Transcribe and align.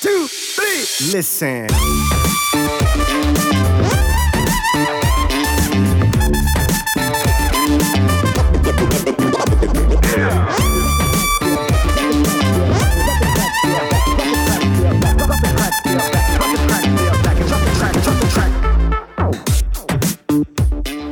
two, 0.00 0.26
three. 0.26 1.12
Listen. 1.12 1.68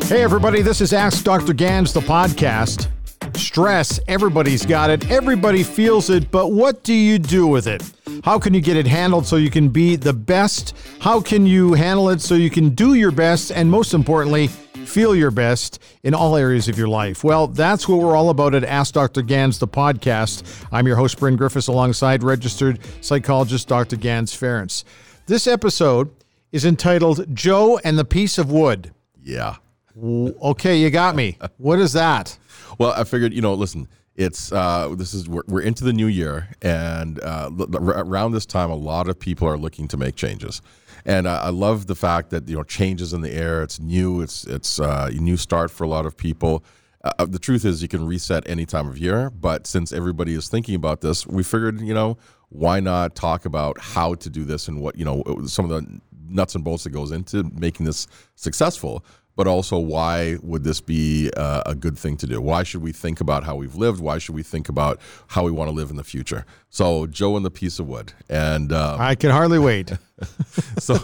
Hey, 0.08 0.22
everybody, 0.22 0.62
this 0.62 0.80
is 0.80 0.94
Ask 0.94 1.22
Dr. 1.22 1.52
Gans, 1.52 1.92
the 1.92 2.00
podcast. 2.00 2.88
Stress, 3.36 4.00
everybody's 4.08 4.64
got 4.64 4.88
it, 4.88 5.10
everybody 5.10 5.62
feels 5.62 6.08
it, 6.08 6.30
but 6.30 6.50
what 6.52 6.82
do 6.82 6.94
you 6.94 7.18
do 7.18 7.46
with 7.46 7.66
it? 7.66 7.82
How 8.28 8.38
can 8.38 8.52
you 8.52 8.60
get 8.60 8.76
it 8.76 8.86
handled 8.86 9.24
so 9.24 9.36
you 9.36 9.48
can 9.48 9.70
be 9.70 9.96
the 9.96 10.12
best? 10.12 10.76
How 11.00 11.18
can 11.18 11.46
you 11.46 11.72
handle 11.72 12.10
it 12.10 12.20
so 12.20 12.34
you 12.34 12.50
can 12.50 12.74
do 12.74 12.92
your 12.92 13.10
best? 13.10 13.50
And 13.50 13.70
most 13.70 13.94
importantly, 13.94 14.48
feel 14.48 15.16
your 15.16 15.30
best 15.30 15.82
in 16.02 16.12
all 16.12 16.36
areas 16.36 16.68
of 16.68 16.76
your 16.76 16.88
life. 16.88 17.24
Well, 17.24 17.46
that's 17.46 17.88
what 17.88 18.00
we're 18.00 18.14
all 18.14 18.28
about 18.28 18.54
at 18.54 18.64
Ask 18.64 18.92
Dr. 18.92 19.22
Gans, 19.22 19.58
the 19.58 19.66
podcast. 19.66 20.42
I'm 20.70 20.86
your 20.86 20.96
host, 20.96 21.18
Bryn 21.18 21.36
Griffiths, 21.36 21.68
alongside 21.68 22.22
registered 22.22 22.80
psychologist 23.00 23.66
Dr. 23.66 23.96
Gans 23.96 24.34
Ferdinands. 24.34 24.84
This 25.24 25.46
episode 25.46 26.14
is 26.52 26.66
entitled 26.66 27.34
Joe 27.34 27.80
and 27.82 27.98
the 27.98 28.04
Piece 28.04 28.36
of 28.36 28.52
Wood. 28.52 28.92
Yeah. 29.22 29.56
Okay, 29.98 30.76
you 30.76 30.90
got 30.90 31.16
me. 31.16 31.38
What 31.56 31.78
is 31.78 31.94
that? 31.94 32.36
Well, 32.76 32.92
I 32.92 33.04
figured, 33.04 33.32
you 33.32 33.40
know, 33.40 33.54
listen, 33.54 33.88
it's 34.18 34.50
uh, 34.50 34.92
this 34.96 35.14
is 35.14 35.28
we're, 35.28 35.44
we're 35.46 35.62
into 35.62 35.84
the 35.84 35.92
new 35.92 36.08
year, 36.08 36.48
and 36.60 37.22
uh, 37.22 37.50
around 37.78 38.32
this 38.32 38.44
time, 38.44 38.68
a 38.68 38.74
lot 38.74 39.08
of 39.08 39.18
people 39.18 39.46
are 39.46 39.56
looking 39.56 39.86
to 39.88 39.96
make 39.96 40.16
changes, 40.16 40.60
and 41.06 41.28
uh, 41.28 41.40
I 41.44 41.50
love 41.50 41.86
the 41.86 41.94
fact 41.94 42.30
that 42.30 42.48
you 42.48 42.56
know 42.56 42.64
changes 42.64 43.12
in 43.12 43.20
the 43.20 43.32
air. 43.32 43.62
It's 43.62 43.78
new. 43.78 44.20
It's 44.20 44.44
it's 44.44 44.80
uh, 44.80 45.08
a 45.12 45.14
new 45.14 45.36
start 45.36 45.70
for 45.70 45.84
a 45.84 45.88
lot 45.88 46.04
of 46.04 46.16
people. 46.16 46.64
Uh, 47.04 47.26
the 47.26 47.38
truth 47.38 47.64
is, 47.64 47.80
you 47.80 47.86
can 47.86 48.04
reset 48.04 48.42
any 48.48 48.66
time 48.66 48.88
of 48.88 48.98
year, 48.98 49.30
but 49.30 49.68
since 49.68 49.92
everybody 49.92 50.34
is 50.34 50.48
thinking 50.48 50.74
about 50.74 51.00
this, 51.00 51.24
we 51.24 51.44
figured, 51.44 51.80
you 51.80 51.94
know, 51.94 52.18
why 52.48 52.80
not 52.80 53.14
talk 53.14 53.44
about 53.44 53.80
how 53.80 54.14
to 54.14 54.28
do 54.28 54.44
this 54.44 54.66
and 54.66 54.80
what 54.80 54.98
you 54.98 55.04
know 55.04 55.22
some 55.46 55.70
of 55.70 55.70
the 55.70 56.00
nuts 56.28 56.56
and 56.56 56.64
bolts 56.64 56.82
that 56.82 56.90
goes 56.90 57.12
into 57.12 57.44
making 57.54 57.86
this 57.86 58.08
successful 58.34 59.04
but 59.38 59.46
also 59.46 59.78
why 59.78 60.36
would 60.42 60.64
this 60.64 60.80
be 60.80 61.30
uh, 61.36 61.62
a 61.64 61.72
good 61.76 61.96
thing 61.96 62.16
to 62.16 62.26
do? 62.26 62.40
Why 62.40 62.64
should 62.64 62.82
we 62.82 62.90
think 62.90 63.20
about 63.20 63.44
how 63.44 63.54
we've 63.54 63.76
lived? 63.76 64.00
Why 64.00 64.18
should 64.18 64.34
we 64.34 64.42
think 64.42 64.68
about 64.68 64.98
how 65.28 65.44
we 65.44 65.52
want 65.52 65.68
to 65.68 65.72
live 65.72 65.90
in 65.90 65.96
the 65.96 66.02
future? 66.02 66.44
So, 66.70 67.06
Joe 67.06 67.36
and 67.36 67.46
the 67.46 67.50
piece 67.50 67.78
of 67.78 67.86
wood, 67.86 68.12
and 68.28 68.72
um, 68.72 69.00
I 69.00 69.14
can 69.14 69.30
hardly 69.30 69.60
wait. 69.60 69.92
so, 70.80 70.98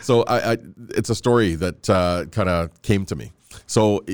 so 0.00 0.22
I, 0.22 0.52
I, 0.52 0.58
it's 0.90 1.10
a 1.10 1.16
story 1.16 1.56
that 1.56 1.90
uh, 1.90 2.26
kind 2.30 2.48
of 2.48 2.80
came 2.82 3.04
to 3.06 3.16
me. 3.16 3.32
So 3.66 4.04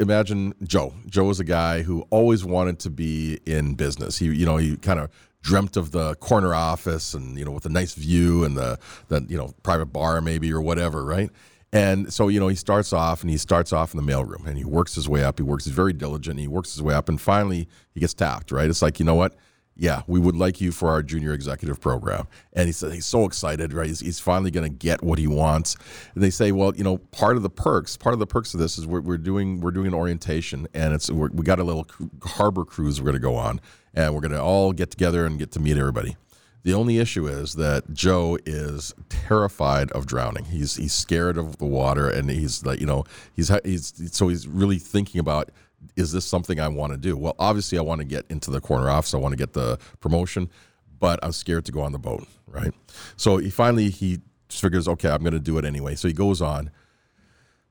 imagine 0.00 0.54
Joe. 0.64 0.92
Joe 1.06 1.24
was 1.24 1.38
a 1.38 1.44
guy 1.44 1.82
who 1.82 2.04
always 2.10 2.44
wanted 2.44 2.80
to 2.80 2.90
be 2.90 3.38
in 3.46 3.74
business. 3.74 4.18
He, 4.18 4.26
you 4.26 4.46
know, 4.46 4.56
he 4.56 4.78
kind 4.78 4.98
of 4.98 5.10
dreamt 5.42 5.76
of 5.76 5.92
the 5.92 6.16
corner 6.16 6.52
office 6.56 7.14
and 7.14 7.38
you 7.38 7.44
know 7.44 7.52
with 7.52 7.64
a 7.66 7.68
nice 7.68 7.94
view 7.94 8.42
and 8.42 8.56
the 8.56 8.76
the 9.06 9.24
you 9.28 9.36
know 9.36 9.54
private 9.62 9.86
bar 9.86 10.20
maybe 10.20 10.52
or 10.52 10.60
whatever, 10.60 11.04
right? 11.04 11.30
And 11.76 12.10
so, 12.10 12.28
you 12.28 12.40
know, 12.40 12.48
he 12.48 12.56
starts 12.56 12.94
off 12.94 13.20
and 13.20 13.28
he 13.28 13.36
starts 13.36 13.70
off 13.70 13.92
in 13.92 14.02
the 14.02 14.12
mailroom 14.12 14.46
and 14.46 14.56
he 14.56 14.64
works 14.64 14.94
his 14.94 15.10
way 15.10 15.22
up. 15.22 15.38
He 15.38 15.42
works, 15.42 15.66
he's 15.66 15.74
very 15.74 15.92
diligent. 15.92 16.40
He 16.40 16.48
works 16.48 16.72
his 16.72 16.82
way 16.82 16.94
up 16.94 17.10
and 17.10 17.20
finally 17.20 17.68
he 17.92 18.00
gets 18.00 18.14
tapped, 18.14 18.50
right? 18.50 18.70
It's 18.70 18.80
like, 18.80 18.98
you 18.98 19.04
know 19.04 19.14
what? 19.14 19.34
Yeah, 19.76 20.00
we 20.06 20.18
would 20.18 20.36
like 20.36 20.58
you 20.58 20.72
for 20.72 20.88
our 20.88 21.02
junior 21.02 21.34
executive 21.34 21.78
program. 21.78 22.28
And 22.54 22.64
he 22.66 22.72
said 22.72 22.94
he's 22.94 23.04
so 23.04 23.26
excited, 23.26 23.74
right? 23.74 23.88
He's, 23.88 24.00
he's 24.00 24.18
finally 24.18 24.50
going 24.50 24.66
to 24.66 24.74
get 24.74 25.02
what 25.02 25.18
he 25.18 25.26
wants. 25.26 25.76
And 26.14 26.22
they 26.22 26.30
say, 26.30 26.50
well, 26.50 26.74
you 26.74 26.82
know, 26.82 26.96
part 26.96 27.36
of 27.36 27.42
the 27.42 27.50
perks, 27.50 27.94
part 27.94 28.14
of 28.14 28.20
the 28.20 28.26
perks 28.26 28.54
of 28.54 28.60
this 28.60 28.78
is 28.78 28.86
we're, 28.86 29.02
we're 29.02 29.18
doing 29.18 29.60
we're 29.60 29.70
doing 29.70 29.88
an 29.88 29.92
orientation, 29.92 30.66
and 30.72 30.94
it's 30.94 31.10
we 31.10 31.42
got 31.42 31.58
a 31.58 31.64
little 31.64 31.86
harbor 32.24 32.64
cruise 32.64 33.02
we're 33.02 33.04
going 33.04 33.16
to 33.16 33.20
go 33.20 33.36
on, 33.36 33.60
and 33.92 34.14
we're 34.14 34.22
going 34.22 34.32
to 34.32 34.40
all 34.40 34.72
get 34.72 34.90
together 34.90 35.26
and 35.26 35.38
get 35.38 35.50
to 35.50 35.60
meet 35.60 35.76
everybody. 35.76 36.16
The 36.66 36.74
only 36.74 36.98
issue 36.98 37.28
is 37.28 37.54
that 37.54 37.94
Joe 37.94 38.38
is 38.44 38.92
terrified 39.08 39.92
of 39.92 40.04
drowning. 40.04 40.46
He's 40.46 40.74
he's 40.74 40.92
scared 40.92 41.38
of 41.38 41.58
the 41.58 41.64
water, 41.64 42.10
and 42.10 42.28
he's 42.28 42.66
like, 42.66 42.80
you 42.80 42.86
know, 42.86 43.04
he's 43.34 43.52
he's 43.64 43.92
so 44.10 44.26
he's 44.26 44.48
really 44.48 44.80
thinking 44.80 45.20
about 45.20 45.50
is 45.94 46.10
this 46.10 46.24
something 46.24 46.58
I 46.58 46.66
want 46.66 46.92
to 46.92 46.98
do? 46.98 47.16
Well, 47.16 47.36
obviously, 47.38 47.78
I 47.78 47.82
want 47.82 48.00
to 48.00 48.04
get 48.04 48.26
into 48.30 48.50
the 48.50 48.60
corner 48.60 48.90
office. 48.90 49.14
I 49.14 49.18
want 49.18 49.30
to 49.30 49.36
get 49.36 49.52
the 49.52 49.78
promotion, 50.00 50.50
but 50.98 51.20
I'm 51.22 51.30
scared 51.30 51.66
to 51.66 51.72
go 51.72 51.82
on 51.82 51.92
the 51.92 52.00
boat, 52.00 52.26
right? 52.48 52.74
So 53.16 53.36
he 53.36 53.48
finally 53.48 53.90
he 53.90 54.18
figures, 54.48 54.88
okay, 54.88 55.08
I'm 55.08 55.20
going 55.20 55.34
to 55.34 55.38
do 55.38 55.58
it 55.58 55.64
anyway. 55.64 55.94
So 55.94 56.08
he 56.08 56.14
goes 56.14 56.42
on 56.42 56.72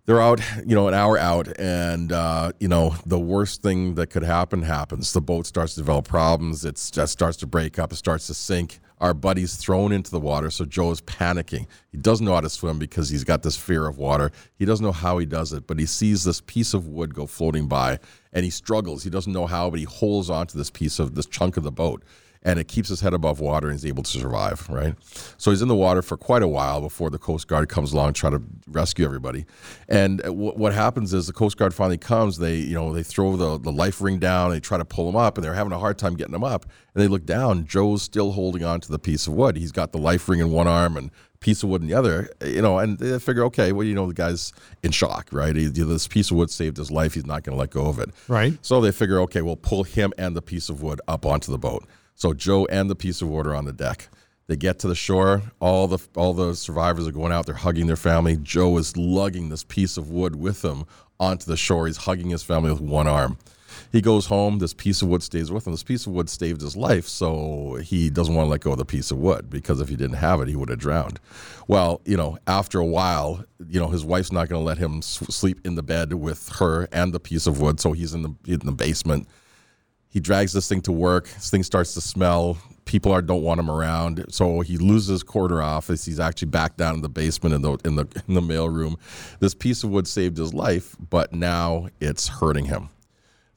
they're 0.05 0.21
out, 0.21 0.39
you 0.65 0.75
know, 0.75 0.87
an 0.87 0.93
hour 0.93 1.17
out, 1.17 1.47
and 1.59 2.11
uh, 2.11 2.51
you 2.59 2.67
know 2.67 2.95
the 3.05 3.19
worst 3.19 3.61
thing 3.61 3.95
that 3.95 4.07
could 4.07 4.23
happen 4.23 4.61
happens. 4.61 5.11
The 5.11 5.21
boat 5.21 5.47
starts 5.47 5.73
to 5.73 5.81
develop 5.81 6.07
problems. 6.07 6.63
It 6.63 6.77
starts 6.77 7.37
to 7.37 7.47
break 7.47 7.77
up. 7.77 7.91
It 7.91 7.97
starts 7.97 8.27
to 8.27 8.33
sink. 8.33 8.79
Our 8.99 9.13
buddy's 9.13 9.55
thrown 9.55 9.91
into 9.91 10.09
the 10.09 10.19
water, 10.19 10.49
so 10.49 10.65
Joe 10.65 10.91
is 10.91 11.01
panicking. 11.01 11.67
He 11.91 11.97
doesn't 11.97 12.25
know 12.25 12.33
how 12.33 12.41
to 12.41 12.49
swim 12.49 12.79
because 12.79 13.09
he's 13.09 13.23
got 13.23 13.43
this 13.43 13.57
fear 13.57 13.87
of 13.87 13.97
water. 13.97 14.31
He 14.57 14.65
doesn't 14.65 14.85
know 14.85 14.93
how 14.93 15.17
he 15.17 15.25
does 15.25 15.51
it, 15.51 15.67
but 15.67 15.79
he 15.79 15.85
sees 15.85 16.23
this 16.23 16.41
piece 16.41 16.73
of 16.73 16.87
wood 16.87 17.13
go 17.13 17.25
floating 17.27 17.67
by, 17.67 17.99
and 18.31 18.45
he 18.45 18.49
struggles. 18.49 19.03
He 19.03 19.09
doesn't 19.09 19.33
know 19.33 19.47
how, 19.47 19.69
but 19.69 19.79
he 19.79 19.85
holds 19.85 20.29
onto 20.29 20.57
this 20.57 20.69
piece 20.69 20.99
of 20.99 21.15
this 21.15 21.25
chunk 21.25 21.57
of 21.57 21.63
the 21.63 21.71
boat 21.71 22.03
and 22.45 22.59
it 22.59 22.67
keeps 22.67 22.87
his 22.87 23.01
head 23.01 23.13
above 23.13 23.39
water 23.39 23.67
and 23.67 23.73
he's 23.73 23.87
able 23.87 24.03
to 24.03 24.19
survive, 24.19 24.69
right? 24.69 24.93
So 25.37 25.49
he's 25.49 25.63
in 25.63 25.67
the 25.67 25.75
water 25.75 26.03
for 26.03 26.15
quite 26.15 26.43
a 26.43 26.47
while 26.47 26.79
before 26.79 27.09
the 27.09 27.17
Coast 27.17 27.47
Guard 27.47 27.67
comes 27.67 27.91
along 27.91 28.13
trying 28.13 28.33
to 28.33 28.43
rescue 28.67 29.03
everybody. 29.03 29.45
And 29.89 30.19
w- 30.19 30.53
what 30.53 30.71
happens 30.71 31.11
is 31.13 31.25
the 31.25 31.33
Coast 31.33 31.57
Guard 31.57 31.73
finally 31.73 31.97
comes, 31.97 32.37
they, 32.37 32.57
you 32.57 32.75
know, 32.75 32.93
they 32.93 33.01
throw 33.01 33.35
the, 33.35 33.57
the 33.57 33.71
life 33.71 33.99
ring 33.99 34.19
down, 34.19 34.51
they 34.51 34.59
try 34.59 34.77
to 34.77 34.85
pull 34.85 35.09
him 35.09 35.15
up, 35.15 35.37
and 35.37 35.43
they're 35.43 35.55
having 35.55 35.73
a 35.73 35.79
hard 35.79 35.97
time 35.97 36.13
getting 36.15 36.35
him 36.35 36.43
up. 36.43 36.65
And 36.93 37.03
they 37.03 37.07
look 37.07 37.25
down, 37.25 37.65
Joe's 37.65 38.03
still 38.03 38.31
holding 38.31 38.63
on 38.63 38.79
to 38.81 38.91
the 38.91 38.99
piece 38.99 39.25
of 39.25 39.33
wood. 39.33 39.57
He's 39.57 39.71
got 39.71 39.91
the 39.91 39.97
life 39.97 40.29
ring 40.29 40.39
in 40.39 40.51
one 40.51 40.67
arm 40.67 40.97
and 40.97 41.09
piece 41.39 41.63
of 41.63 41.69
wood 41.69 41.81
in 41.81 41.87
the 41.87 41.95
other, 41.95 42.29
you 42.43 42.61
know, 42.61 42.77
and 42.77 42.99
they 42.99 43.17
figure, 43.17 43.43
okay, 43.45 43.71
well, 43.71 43.85
you 43.85 43.95
know, 43.95 44.07
the 44.07 44.13
guy's 44.13 44.53
in 44.83 44.91
shock, 44.91 45.29
right? 45.31 45.55
He, 45.55 45.67
this 45.67 46.07
piece 46.07 46.29
of 46.29 46.37
wood 46.37 46.51
saved 46.51 46.77
his 46.77 46.91
life. 46.91 47.15
He's 47.15 47.25
not 47.25 47.43
going 47.43 47.55
to 47.55 47.59
let 47.59 47.71
go 47.71 47.87
of 47.87 47.99
it. 47.99 48.09
Right. 48.27 48.57
So 48.61 48.81
they 48.81 48.91
figure, 48.91 49.19
okay, 49.21 49.41
we'll 49.41 49.55
pull 49.55 49.83
him 49.83 50.13
and 50.17 50.35
the 50.35 50.41
piece 50.43 50.69
of 50.69 50.83
wood 50.83 51.01
up 51.07 51.25
onto 51.25 51.51
the 51.51 51.57
boat. 51.57 51.87
So 52.15 52.33
Joe 52.33 52.65
and 52.65 52.89
the 52.89 52.95
piece 52.95 53.21
of 53.21 53.29
wood 53.29 53.45
are 53.45 53.55
on 53.55 53.65
the 53.65 53.73
deck. 53.73 54.09
They 54.47 54.55
get 54.55 54.79
to 54.79 54.87
the 54.87 54.95
shore. 54.95 55.41
All 55.59 55.87
the 55.87 55.99
all 56.15 56.33
the 56.33 56.55
survivors 56.55 57.07
are 57.07 57.11
going 57.11 57.31
out. 57.31 57.45
They're 57.45 57.55
hugging 57.55 57.87
their 57.87 57.95
family. 57.95 58.37
Joe 58.37 58.77
is 58.77 58.95
lugging 58.95 59.49
this 59.49 59.63
piece 59.63 59.97
of 59.97 60.09
wood 60.09 60.35
with 60.35 60.63
him 60.63 60.85
onto 61.19 61.45
the 61.45 61.57
shore. 61.57 61.87
He's 61.87 61.97
hugging 61.97 62.29
his 62.29 62.43
family 62.43 62.71
with 62.71 62.81
one 62.81 63.07
arm. 63.07 63.37
He 63.91 64.01
goes 64.01 64.27
home. 64.27 64.59
This 64.59 64.73
piece 64.73 65.01
of 65.01 65.09
wood 65.09 65.23
stays 65.23 65.51
with 65.51 65.65
him. 65.67 65.73
This 65.73 65.83
piece 65.83 66.05
of 66.05 66.13
wood 66.13 66.29
saved 66.29 66.61
his 66.61 66.77
life, 66.77 67.07
so 67.07 67.79
he 67.83 68.09
doesn't 68.09 68.33
want 68.33 68.45
to 68.45 68.51
let 68.51 68.61
go 68.61 68.71
of 68.71 68.77
the 68.77 68.85
piece 68.85 69.11
of 69.11 69.17
wood 69.17 69.49
because 69.49 69.81
if 69.81 69.89
he 69.89 69.95
didn't 69.95 70.17
have 70.17 70.39
it, 70.41 70.47
he 70.47 70.55
would 70.55 70.69
have 70.69 70.79
drowned. 70.79 71.19
Well, 71.67 72.01
you 72.05 72.15
know, 72.15 72.37
after 72.47 72.79
a 72.79 72.85
while, 72.85 73.43
you 73.67 73.79
know, 73.79 73.89
his 73.89 74.05
wife's 74.05 74.31
not 74.31 74.47
going 74.47 74.61
to 74.61 74.65
let 74.65 74.77
him 74.77 75.01
sleep 75.01 75.59
in 75.65 75.75
the 75.75 75.83
bed 75.83 76.13
with 76.13 76.49
her 76.59 76.87
and 76.91 77.13
the 77.13 77.19
piece 77.19 77.47
of 77.47 77.59
wood, 77.59 77.79
so 77.79 77.93
he's 77.93 78.13
in 78.13 78.21
the 78.21 78.35
in 78.45 78.59
the 78.59 78.71
basement 78.71 79.27
he 80.15 80.21
drags 80.21 80.53
this 80.53 80.69
thing 80.69 80.79
to 80.83 80.93
work. 80.93 81.27
This 81.27 81.49
thing 81.49 81.61
starts 81.61 81.93
to 81.95 81.99
smell. 81.99 82.57
People 82.85 83.11
are 83.11 83.21
don't 83.21 83.43
want 83.43 83.59
him 83.59 83.69
around, 83.69 84.23
so 84.29 84.61
he 84.61 84.77
loses 84.77 85.23
quarter 85.23 85.61
office. 85.61 86.05
He's 86.05 86.21
actually 86.21 86.47
back 86.51 86.77
down 86.77 86.95
in 86.95 87.01
the 87.01 87.09
basement 87.09 87.53
in 87.53 87.61
the 87.61 87.77
in 87.83 87.97
the 87.97 88.07
in 88.25 88.33
the 88.33 88.41
mail 88.41 88.69
room. 88.69 88.95
This 89.41 89.53
piece 89.53 89.83
of 89.83 89.89
wood 89.89 90.07
saved 90.07 90.37
his 90.37 90.53
life, 90.53 90.95
but 91.09 91.33
now 91.33 91.89
it's 91.99 92.29
hurting 92.29 92.63
him. 92.63 92.87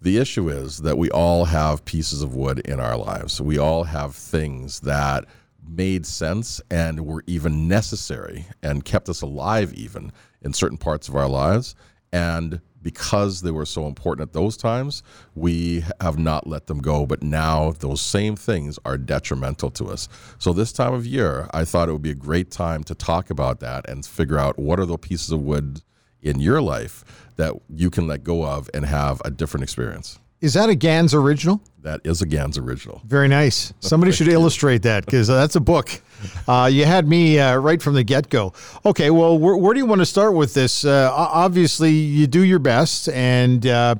The 0.02 0.18
issue 0.18 0.48
is 0.48 0.78
that 0.78 0.98
we 0.98 1.08
all 1.12 1.44
have 1.44 1.84
pieces 1.84 2.22
of 2.22 2.34
wood 2.34 2.58
in 2.58 2.80
our 2.80 2.96
lives. 2.96 3.40
We 3.40 3.56
all 3.58 3.84
have 3.84 4.16
things 4.16 4.80
that 4.80 5.26
made 5.64 6.06
sense 6.06 6.60
and 6.72 7.06
were 7.06 7.22
even 7.28 7.68
necessary 7.68 8.46
and 8.64 8.84
kept 8.84 9.08
us 9.08 9.22
alive 9.22 9.72
even 9.74 10.10
in 10.42 10.52
certain 10.52 10.78
parts 10.78 11.08
of 11.08 11.14
our 11.14 11.28
lives. 11.28 11.76
And 12.12 12.60
because 12.82 13.42
they 13.42 13.50
were 13.50 13.66
so 13.66 13.86
important 13.86 14.28
at 14.28 14.32
those 14.32 14.56
times, 14.56 15.02
we 15.34 15.84
have 16.00 16.18
not 16.18 16.46
let 16.46 16.66
them 16.66 16.78
go. 16.78 17.06
But 17.06 17.22
now 17.22 17.72
those 17.72 18.00
same 18.00 18.36
things 18.36 18.78
are 18.84 18.96
detrimental 18.96 19.70
to 19.72 19.86
us. 19.86 20.08
So 20.38 20.52
this 20.52 20.72
time 20.72 20.94
of 20.94 21.06
year, 21.06 21.48
I 21.52 21.64
thought 21.64 21.88
it 21.88 21.92
would 21.92 22.02
be 22.02 22.10
a 22.10 22.14
great 22.14 22.50
time 22.50 22.84
to 22.84 22.94
talk 22.94 23.30
about 23.30 23.60
that 23.60 23.88
and 23.88 24.04
figure 24.04 24.38
out 24.38 24.58
what 24.58 24.78
are 24.78 24.86
the 24.86 24.98
pieces 24.98 25.32
of 25.32 25.40
wood 25.40 25.82
in 26.20 26.40
your 26.40 26.60
life 26.60 27.04
that 27.36 27.54
you 27.68 27.90
can 27.90 28.06
let 28.06 28.24
go 28.24 28.44
of 28.44 28.68
and 28.74 28.84
have 28.84 29.22
a 29.24 29.30
different 29.30 29.62
experience. 29.62 30.18
Is 30.40 30.54
that 30.54 30.68
a 30.68 30.74
Gans 30.74 31.14
original? 31.14 31.60
That 31.82 32.00
is 32.04 32.22
a 32.22 32.26
Gans 32.26 32.58
original. 32.58 33.02
Very 33.04 33.28
nice. 33.28 33.72
Somebody 33.80 34.12
should 34.12 34.28
illustrate 34.28 34.82
that 34.82 35.04
because 35.04 35.26
that's 35.26 35.56
a 35.56 35.60
book. 35.60 36.00
Uh, 36.46 36.68
you 36.72 36.84
had 36.84 37.08
me 37.08 37.38
uh, 37.38 37.56
right 37.56 37.80
from 37.80 37.94
the 37.94 38.04
get 38.04 38.28
go. 38.28 38.52
Okay, 38.84 39.10
well, 39.10 39.38
where, 39.38 39.56
where 39.56 39.74
do 39.74 39.80
you 39.80 39.86
want 39.86 40.00
to 40.00 40.06
start 40.06 40.34
with 40.34 40.54
this? 40.54 40.84
Uh, 40.84 41.10
obviously, 41.12 41.90
you 41.90 42.26
do 42.26 42.42
your 42.42 42.58
best, 42.58 43.08
and 43.08 43.66
uh, 43.66 43.94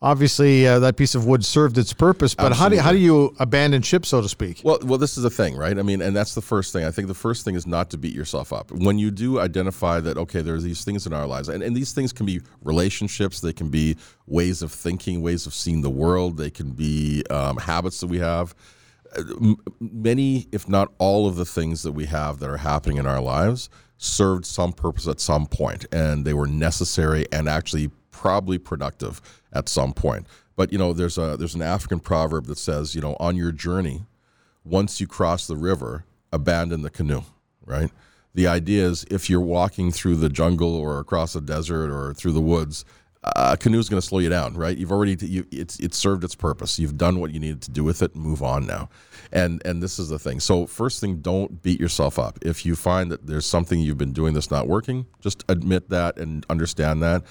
obviously 0.00 0.66
uh, 0.66 0.78
that 0.78 0.96
piece 0.96 1.14
of 1.14 1.26
wood 1.26 1.44
served 1.44 1.78
its 1.78 1.92
purpose. 1.92 2.34
But 2.34 2.52
how 2.52 2.68
do 2.68 2.78
how 2.78 2.92
do 2.92 2.98
you 2.98 3.34
abandon 3.38 3.82
ship, 3.82 4.06
so 4.06 4.20
to 4.20 4.28
speak? 4.28 4.60
Well, 4.64 4.78
well, 4.82 4.98
this 4.98 5.16
is 5.16 5.22
the 5.22 5.30
thing, 5.30 5.56
right? 5.56 5.78
I 5.78 5.82
mean, 5.82 6.00
and 6.00 6.14
that's 6.14 6.34
the 6.34 6.42
first 6.42 6.72
thing. 6.72 6.84
I 6.84 6.90
think 6.90 7.08
the 7.08 7.14
first 7.14 7.44
thing 7.44 7.54
is 7.54 7.66
not 7.66 7.90
to 7.90 7.98
beat 7.98 8.14
yourself 8.14 8.52
up. 8.52 8.70
When 8.70 8.98
you 8.98 9.10
do 9.10 9.40
identify 9.40 10.00
that, 10.00 10.16
okay, 10.18 10.42
there 10.42 10.54
are 10.54 10.60
these 10.60 10.84
things 10.84 11.06
in 11.06 11.12
our 11.12 11.26
lives, 11.26 11.48
and, 11.48 11.62
and 11.62 11.76
these 11.76 11.92
things 11.92 12.12
can 12.12 12.26
be 12.26 12.40
relationships, 12.62 13.40
they 13.40 13.52
can 13.52 13.70
be 13.70 13.96
ways 14.26 14.62
of 14.62 14.72
thinking, 14.72 15.22
ways 15.22 15.46
of 15.46 15.54
seeing 15.54 15.82
the 15.82 15.90
world, 15.90 16.36
they 16.36 16.50
can 16.50 16.70
be 16.70 17.24
um, 17.30 17.56
habits 17.56 18.00
that 18.00 18.08
we 18.08 18.18
have. 18.18 18.54
Uh, 19.16 19.54
Many, 19.80 20.48
if 20.52 20.68
not 20.68 20.92
all, 20.98 21.26
of 21.26 21.36
the 21.36 21.44
things 21.44 21.82
that 21.82 21.92
we 21.92 22.06
have 22.06 22.40
that 22.40 22.50
are 22.50 22.58
happening 22.58 22.98
in 22.98 23.06
our 23.06 23.20
lives 23.20 23.70
served 23.96 24.44
some 24.44 24.72
purpose 24.72 25.08
at 25.08 25.18
some 25.18 25.46
point, 25.46 25.86
and 25.92 26.24
they 26.24 26.34
were 26.34 26.46
necessary 26.46 27.26
and 27.32 27.48
actually 27.48 27.90
probably 28.18 28.58
productive 28.58 29.20
at 29.52 29.68
some 29.68 29.92
point. 29.92 30.26
But 30.56 30.72
you 30.72 30.78
know, 30.78 30.92
there's 30.92 31.18
a 31.18 31.36
there's 31.36 31.54
an 31.54 31.62
African 31.62 32.00
proverb 32.00 32.46
that 32.46 32.58
says, 32.58 32.94
you 32.94 33.00
know, 33.00 33.16
on 33.20 33.36
your 33.36 33.52
journey, 33.52 34.02
once 34.64 35.00
you 35.00 35.06
cross 35.06 35.46
the 35.46 35.56
river, 35.56 36.04
abandon 36.32 36.82
the 36.82 36.90
canoe, 36.90 37.22
right? 37.64 37.90
The 38.34 38.48
idea 38.48 38.84
is 38.86 39.04
if 39.10 39.30
you're 39.30 39.40
walking 39.40 39.92
through 39.92 40.16
the 40.16 40.28
jungle 40.28 40.74
or 40.74 40.98
across 40.98 41.34
a 41.36 41.40
desert 41.40 41.90
or 41.90 42.12
through 42.12 42.32
the 42.32 42.40
woods, 42.40 42.84
a 43.22 43.56
canoe 43.56 43.78
is 43.78 43.88
going 43.88 44.00
to 44.00 44.06
slow 44.06 44.20
you 44.20 44.28
down, 44.28 44.54
right? 44.54 44.76
You've 44.76 44.92
already 44.92 45.16
you, 45.20 45.44
it's 45.50 45.78
it's 45.80 45.96
served 45.96 46.24
its 46.24 46.34
purpose. 46.34 46.78
You've 46.78 46.96
done 46.96 47.20
what 47.20 47.32
you 47.32 47.40
needed 47.40 47.62
to 47.62 47.70
do 47.70 47.84
with 47.84 48.02
it. 48.02 48.14
Move 48.14 48.42
on 48.42 48.66
now, 48.66 48.88
and 49.32 49.60
and 49.64 49.82
this 49.82 49.98
is 49.98 50.08
the 50.08 50.18
thing. 50.18 50.40
So 50.40 50.66
first 50.66 51.00
thing, 51.00 51.20
don't 51.20 51.62
beat 51.62 51.80
yourself 51.80 52.18
up. 52.18 52.38
If 52.42 52.64
you 52.64 52.76
find 52.76 53.10
that 53.10 53.26
there's 53.26 53.46
something 53.46 53.80
you've 53.80 53.98
been 53.98 54.12
doing 54.12 54.34
that's 54.34 54.50
not 54.50 54.68
working, 54.68 55.06
just 55.20 55.44
admit 55.48 55.88
that 55.90 56.18
and 56.18 56.46
understand 56.48 57.02
that. 57.02 57.24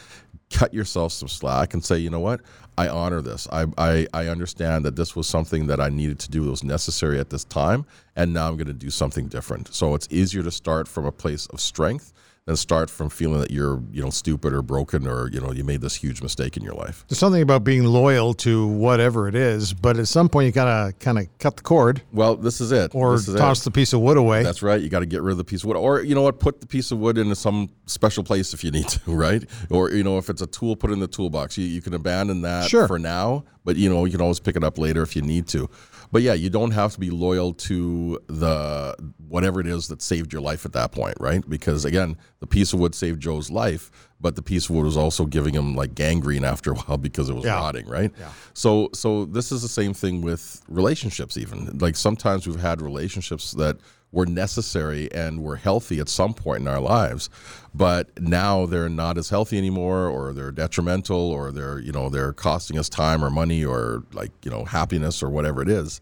Cut 0.49 0.73
yourself 0.73 1.11
some 1.11 1.27
slack 1.27 1.73
and 1.73 1.83
say, 1.83 1.97
you 1.97 2.09
know 2.09 2.19
what? 2.19 2.41
I 2.77 2.87
honor 2.87 3.21
this. 3.21 3.47
I, 3.51 3.65
I, 3.77 4.07
I 4.13 4.27
understand 4.27 4.85
that 4.85 4.95
this 4.95 5.15
was 5.15 5.27
something 5.27 5.67
that 5.67 5.81
I 5.81 5.89
needed 5.89 6.19
to 6.19 6.29
do 6.29 6.43
that 6.43 6.49
was 6.51 6.63
necessary 6.63 7.19
at 7.19 7.29
this 7.29 7.43
time, 7.43 7.85
and 8.15 8.33
now 8.33 8.47
I'm 8.47 8.55
going 8.55 8.67
to 8.67 8.73
do 8.73 8.89
something 8.89 9.27
different. 9.27 9.73
So 9.73 9.95
it's 9.95 10.07
easier 10.11 10.43
to 10.43 10.51
start 10.51 10.87
from 10.87 11.05
a 11.05 11.11
place 11.11 11.47
of 11.47 11.59
strength 11.59 12.13
than 12.47 12.55
start 12.55 12.89
from 12.89 13.09
feeling 13.09 13.41
that 13.41 13.51
you're 13.51 13.83
you 13.91 14.01
know 14.01 14.09
stupid 14.09 14.53
or 14.53 14.61
broken 14.61 15.05
or 15.05 15.29
you 15.31 15.39
know 15.39 15.51
you 15.51 15.63
made 15.65 15.81
this 15.81 15.95
huge 15.95 16.21
mistake 16.21 16.55
in 16.57 16.63
your 16.63 16.73
life. 16.73 17.03
There's 17.09 17.19
something 17.19 17.41
about 17.41 17.63
being 17.65 17.83
loyal 17.83 18.33
to 18.35 18.65
whatever 18.65 19.27
it 19.27 19.35
is, 19.35 19.73
but 19.73 19.97
at 19.97 20.07
some 20.07 20.29
point 20.29 20.45
you 20.47 20.51
gotta 20.53 20.93
kind 20.93 21.19
of 21.19 21.27
cut 21.39 21.57
the 21.57 21.63
cord 21.63 22.01
Well, 22.13 22.37
this 22.37 22.61
is 22.61 22.71
it. 22.71 22.95
or 22.95 23.15
is 23.15 23.27
it. 23.27 23.37
toss 23.37 23.63
the 23.65 23.69
piece 23.71 23.91
of 23.91 23.99
wood 23.99 24.15
away. 24.17 24.43
That's 24.43 24.63
right. 24.63 24.81
You 24.81 24.87
got 24.89 24.99
to 25.01 25.05
get 25.05 25.21
rid 25.21 25.33
of 25.33 25.37
the 25.37 25.43
piece 25.43 25.61
of 25.63 25.67
wood, 25.67 25.77
or 25.77 26.01
you 26.01 26.15
know 26.15 26.21
what, 26.21 26.39
put 26.39 26.61
the 26.61 26.67
piece 26.67 26.89
of 26.91 26.99
wood 26.99 27.17
into 27.17 27.35
some 27.35 27.69
special 27.85 28.23
place 28.23 28.53
if 28.53 28.63
you 28.63 28.71
need 28.71 28.87
to, 28.87 28.99
right? 29.11 29.43
Or 29.69 29.91
you 29.91 30.03
know, 30.03 30.17
if 30.17 30.29
it's 30.29 30.41
a 30.41 30.47
tool, 30.47 30.77
put 30.77 30.89
it 30.89 30.93
in 30.93 30.99
the 31.01 31.07
toolbox. 31.07 31.57
You, 31.57 31.65
you 31.65 31.81
can 31.81 31.93
abandon 31.93 32.41
that 32.43 32.69
Sure. 32.69 32.87
for 32.87 32.97
now, 32.97 33.43
but 33.65 33.75
you 33.75 33.89
know, 33.89 34.05
you 34.05 34.11
can 34.13 34.21
always 34.21 34.39
pick 34.39 34.55
it 34.55 34.63
up 34.63 34.77
later 34.77 35.01
if 35.01 35.17
you 35.17 35.21
need 35.21 35.47
to. 35.49 35.69
But 36.11 36.21
yeah, 36.21 36.33
you 36.33 36.49
don't 36.49 36.71
have 36.71 36.93
to 36.93 36.99
be 36.99 37.09
loyal 37.09 37.53
to 37.53 38.19
the 38.27 38.95
whatever 39.27 39.59
it 39.59 39.67
is 39.67 39.87
that 39.89 40.01
saved 40.01 40.31
your 40.31 40.41
life 40.41 40.65
at 40.65 40.73
that 40.73 40.91
point, 40.91 41.17
right? 41.19 41.47
Because 41.47 41.83
again, 41.85 42.17
the 42.39 42.47
piece 42.47 42.71
of 42.73 42.79
wood 42.79 42.95
saved 42.95 43.21
Joe's 43.21 43.49
life, 43.51 43.91
but 44.21 44.35
the 44.35 44.41
piece 44.41 44.69
of 44.69 44.75
wood 44.75 44.85
was 44.85 44.95
also 44.97 45.25
giving 45.25 45.53
him 45.53 45.75
like 45.75 45.95
gangrene 45.95 46.45
after 46.45 46.71
a 46.71 46.75
while 46.75 46.97
because 47.07 47.29
it 47.29 47.33
was 47.33 47.43
Yeah. 47.45 47.55
rotting, 47.55 47.87
right? 47.87 48.11
Yeah. 48.19 48.29
So 48.53 48.89
so 48.93 49.25
this 49.25 49.51
is 49.51 49.61
the 49.61 49.67
same 49.67 49.93
thing 49.93 50.21
with 50.21 50.61
relationships 50.69 51.37
even. 51.37 51.77
Like 51.79 51.95
sometimes 51.95 52.47
we've 52.47 52.59
had 52.59 52.81
relationships 52.81 53.51
that 53.53 53.77
were 54.11 54.25
necessary 54.25 55.11
and 55.11 55.43
were 55.43 55.57
healthy 55.57 55.99
at 55.99 56.09
some 56.09 56.33
point 56.33 56.61
in 56.61 56.67
our 56.67 56.79
lives, 56.79 57.29
but 57.73 58.09
now 58.21 58.65
they're 58.65 58.89
not 58.89 59.17
as 59.17 59.29
healthy 59.29 59.57
anymore 59.57 60.07
or 60.07 60.33
they're 60.33 60.51
detrimental 60.51 61.31
or 61.31 61.51
they're, 61.51 61.79
you 61.79 61.91
know, 61.91 62.09
they're 62.09 62.33
costing 62.33 62.79
us 62.79 62.89
time 62.89 63.23
or 63.23 63.29
money 63.29 63.65
or 63.65 64.03
like, 64.13 64.31
you 64.43 64.51
know, 64.51 64.63
happiness 64.63 65.21
or 65.21 65.29
whatever 65.29 65.61
it 65.61 65.69
is. 65.69 65.99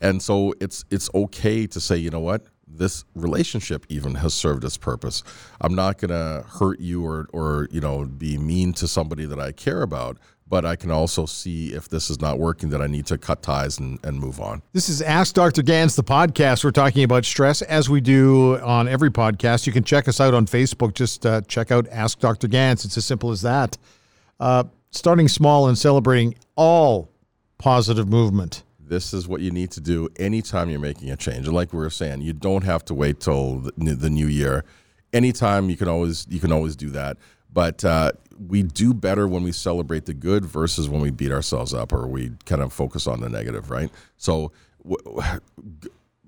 And 0.00 0.22
so 0.22 0.54
it's 0.60 0.84
it's 0.90 1.08
okay 1.14 1.66
to 1.66 1.80
say, 1.80 1.96
you 1.96 2.10
know 2.10 2.20
what? 2.20 2.46
this 2.68 3.04
relationship 3.14 3.86
even 3.88 4.16
has 4.16 4.34
served 4.34 4.64
its 4.64 4.76
purpose. 4.76 5.22
I'm 5.60 5.74
not 5.74 5.98
going 5.98 6.10
to 6.10 6.46
hurt 6.48 6.80
you 6.80 7.04
or, 7.04 7.28
or, 7.32 7.68
you 7.70 7.80
know, 7.80 8.04
be 8.04 8.38
mean 8.38 8.72
to 8.74 8.88
somebody 8.88 9.24
that 9.26 9.40
I 9.40 9.52
care 9.52 9.82
about, 9.82 10.18
but 10.48 10.64
I 10.64 10.76
can 10.76 10.90
also 10.90 11.26
see 11.26 11.72
if 11.72 11.88
this 11.88 12.08
is 12.08 12.20
not 12.20 12.38
working 12.38 12.70
that 12.70 12.80
I 12.80 12.86
need 12.86 13.06
to 13.06 13.18
cut 13.18 13.42
ties 13.42 13.78
and, 13.78 13.98
and 14.04 14.18
move 14.18 14.40
on. 14.40 14.62
This 14.72 14.88
is 14.88 15.02
Ask 15.02 15.34
Dr. 15.34 15.62
Gans, 15.62 15.96
the 15.96 16.04
podcast. 16.04 16.64
We're 16.64 16.70
talking 16.70 17.02
about 17.02 17.24
stress 17.24 17.62
as 17.62 17.90
we 17.90 18.00
do 18.00 18.58
on 18.60 18.86
every 18.86 19.10
podcast. 19.10 19.66
You 19.66 19.72
can 19.72 19.82
check 19.84 20.06
us 20.06 20.20
out 20.20 20.34
on 20.34 20.46
Facebook. 20.46 20.94
Just 20.94 21.26
uh, 21.26 21.40
check 21.42 21.70
out 21.72 21.88
Ask 21.90 22.20
Dr. 22.20 22.46
Gans. 22.46 22.84
It's 22.84 22.96
as 22.96 23.04
simple 23.04 23.30
as 23.32 23.42
that. 23.42 23.76
Uh, 24.38 24.64
starting 24.90 25.28
small 25.28 25.68
and 25.68 25.76
celebrating 25.76 26.34
all 26.54 27.10
positive 27.58 28.08
movement. 28.08 28.62
This 28.78 29.12
is 29.12 29.26
what 29.26 29.40
you 29.40 29.50
need 29.50 29.72
to 29.72 29.80
do 29.80 30.08
anytime 30.16 30.70
you're 30.70 30.78
making 30.78 31.10
a 31.10 31.16
change. 31.16 31.46
And 31.46 31.56
like 31.56 31.72
we 31.72 31.80
were 31.80 31.90
saying, 31.90 32.20
you 32.20 32.32
don't 32.32 32.62
have 32.62 32.84
to 32.84 32.94
wait 32.94 33.18
till 33.18 33.58
the, 33.58 33.72
new- 33.76 33.94
the 33.96 34.10
new 34.10 34.28
year. 34.28 34.64
Anytime 35.12 35.70
you 35.70 35.76
can 35.76 35.88
always 35.88 36.26
you 36.28 36.38
can 36.38 36.52
always 36.52 36.76
do 36.76 36.90
that. 36.90 37.16
But 37.52 37.84
uh, 37.84 38.12
we 38.38 38.62
do 38.62 38.94
better 38.94 39.26
when 39.28 39.42
we 39.42 39.52
celebrate 39.52 40.06
the 40.06 40.14
good 40.14 40.44
versus 40.44 40.88
when 40.88 41.00
we 41.00 41.10
beat 41.10 41.32
ourselves 41.32 41.72
up 41.74 41.92
or 41.92 42.06
we 42.06 42.32
kind 42.44 42.62
of 42.62 42.72
focus 42.72 43.06
on 43.06 43.20
the 43.20 43.28
negative, 43.28 43.70
right? 43.70 43.90
So 44.16 44.52
w- 44.82 45.02
w- 45.04 45.40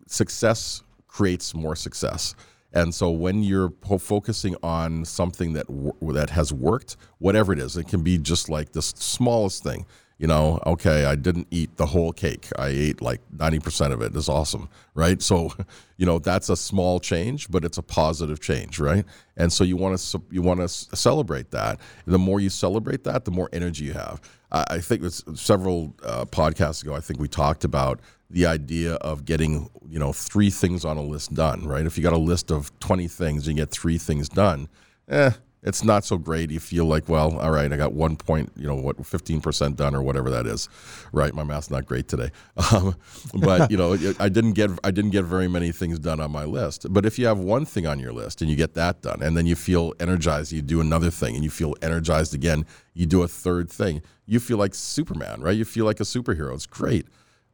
success 0.06 0.82
creates 1.06 1.54
more 1.54 1.76
success. 1.76 2.34
And 2.72 2.94
so 2.94 3.10
when 3.10 3.42
you're 3.42 3.70
po- 3.70 3.98
focusing 3.98 4.54
on 4.62 5.04
something 5.04 5.54
that 5.54 5.66
w- 5.66 5.94
that 6.12 6.30
has 6.30 6.52
worked, 6.52 6.96
whatever 7.18 7.52
it 7.52 7.58
is, 7.58 7.76
it 7.76 7.88
can 7.88 8.02
be 8.02 8.18
just 8.18 8.48
like 8.48 8.72
the 8.72 8.82
smallest 8.82 9.62
thing. 9.62 9.86
You 10.18 10.26
know, 10.26 10.60
okay, 10.66 11.04
I 11.04 11.14
didn't 11.14 11.46
eat 11.52 11.76
the 11.76 11.86
whole 11.86 12.12
cake. 12.12 12.48
I 12.58 12.68
ate 12.68 13.00
like 13.00 13.20
90% 13.36 13.92
of 13.92 14.02
it. 14.02 14.16
It's 14.16 14.28
awesome, 14.28 14.68
right? 14.94 15.22
So, 15.22 15.52
you 15.96 16.06
know, 16.06 16.18
that's 16.18 16.48
a 16.48 16.56
small 16.56 16.98
change, 16.98 17.48
but 17.48 17.64
it's 17.64 17.78
a 17.78 17.82
positive 17.82 18.40
change, 18.40 18.80
right? 18.80 19.04
And 19.36 19.52
so 19.52 19.62
you 19.62 19.76
want 19.76 19.96
to 19.96 20.22
you 20.30 20.42
want 20.42 20.58
to 20.60 20.68
celebrate 20.68 21.52
that. 21.52 21.78
The 22.06 22.18
more 22.18 22.40
you 22.40 22.50
celebrate 22.50 23.04
that, 23.04 23.24
the 23.24 23.30
more 23.30 23.48
energy 23.52 23.84
you 23.84 23.92
have. 23.92 24.20
I 24.50 24.80
think 24.80 25.02
it's 25.02 25.22
several 25.34 25.94
uh, 26.02 26.24
podcasts 26.24 26.82
ago. 26.82 26.94
I 26.94 27.00
think 27.00 27.20
we 27.20 27.28
talked 27.28 27.64
about 27.64 28.00
the 28.30 28.46
idea 28.46 28.94
of 28.94 29.26
getting 29.26 29.68
you 29.88 29.98
know 29.98 30.12
three 30.12 30.50
things 30.50 30.84
on 30.84 30.96
a 30.96 31.02
list 31.02 31.34
done. 31.34 31.66
Right? 31.66 31.84
If 31.84 31.96
you 31.96 32.02
got 32.02 32.14
a 32.14 32.18
list 32.18 32.50
of 32.50 32.76
twenty 32.80 33.08
things 33.08 33.46
and 33.46 33.58
you 33.58 33.64
get 33.64 33.70
three 33.70 33.98
things 33.98 34.28
done, 34.28 34.68
eh, 35.08 35.32
it's 35.62 35.82
not 35.82 36.04
so 36.04 36.16
great. 36.16 36.50
You 36.50 36.60
feel 36.60 36.84
like, 36.84 37.08
well, 37.08 37.38
all 37.38 37.50
right, 37.50 37.72
I 37.72 37.76
got 37.76 37.92
one 37.92 38.16
point, 38.16 38.52
you 38.56 38.66
know, 38.66 38.76
what, 38.76 39.04
fifteen 39.04 39.40
percent 39.40 39.76
done 39.76 39.94
or 39.94 40.02
whatever 40.02 40.30
that 40.30 40.46
is. 40.46 40.68
Right? 41.12 41.34
My 41.34 41.44
math's 41.44 41.70
not 41.70 41.86
great 41.86 42.08
today, 42.08 42.30
um, 42.72 42.94
but 43.34 43.70
you 43.70 43.76
know, 43.76 43.92
I 44.20 44.28
didn't 44.28 44.52
get 44.52 44.70
I 44.84 44.90
didn't 44.90 45.10
get 45.10 45.24
very 45.24 45.48
many 45.48 45.72
things 45.72 45.98
done 45.98 46.20
on 46.20 46.30
my 46.30 46.44
list. 46.44 46.86
But 46.92 47.04
if 47.04 47.18
you 47.18 47.26
have 47.26 47.38
one 47.38 47.64
thing 47.64 47.86
on 47.86 47.98
your 47.98 48.12
list 48.12 48.40
and 48.40 48.50
you 48.50 48.56
get 48.56 48.74
that 48.74 49.02
done, 49.02 49.22
and 49.22 49.36
then 49.36 49.46
you 49.46 49.56
feel 49.56 49.94
energized, 49.98 50.52
you 50.52 50.62
do 50.62 50.80
another 50.80 51.10
thing, 51.10 51.34
and 51.34 51.42
you 51.42 51.50
feel 51.50 51.74
energized 51.82 52.34
again, 52.34 52.64
you 52.94 53.06
do 53.06 53.22
a 53.22 53.28
third 53.28 53.70
thing, 53.70 54.02
you 54.26 54.38
feel 54.40 54.58
like 54.58 54.74
Superman, 54.74 55.40
right? 55.40 55.56
You 55.56 55.64
feel 55.64 55.84
like 55.84 56.00
a 56.00 56.04
superhero. 56.04 56.54
It's 56.54 56.66
great. 56.66 57.06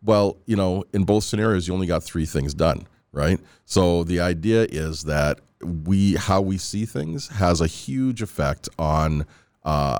Well, 0.02 0.36
you 0.44 0.56
know, 0.56 0.84
in 0.92 1.04
both 1.04 1.24
scenarios, 1.24 1.66
you 1.66 1.72
only 1.72 1.86
got 1.86 2.02
three 2.02 2.26
things 2.26 2.52
done, 2.52 2.86
right? 3.12 3.40
So 3.64 4.04
the 4.04 4.20
idea 4.20 4.66
is 4.70 5.04
that 5.04 5.40
we, 5.64 6.14
how 6.14 6.40
we 6.40 6.58
see 6.58 6.86
things, 6.86 7.28
has 7.28 7.60
a 7.60 7.66
huge 7.66 8.22
effect 8.22 8.68
on 8.78 9.26
uh, 9.64 9.98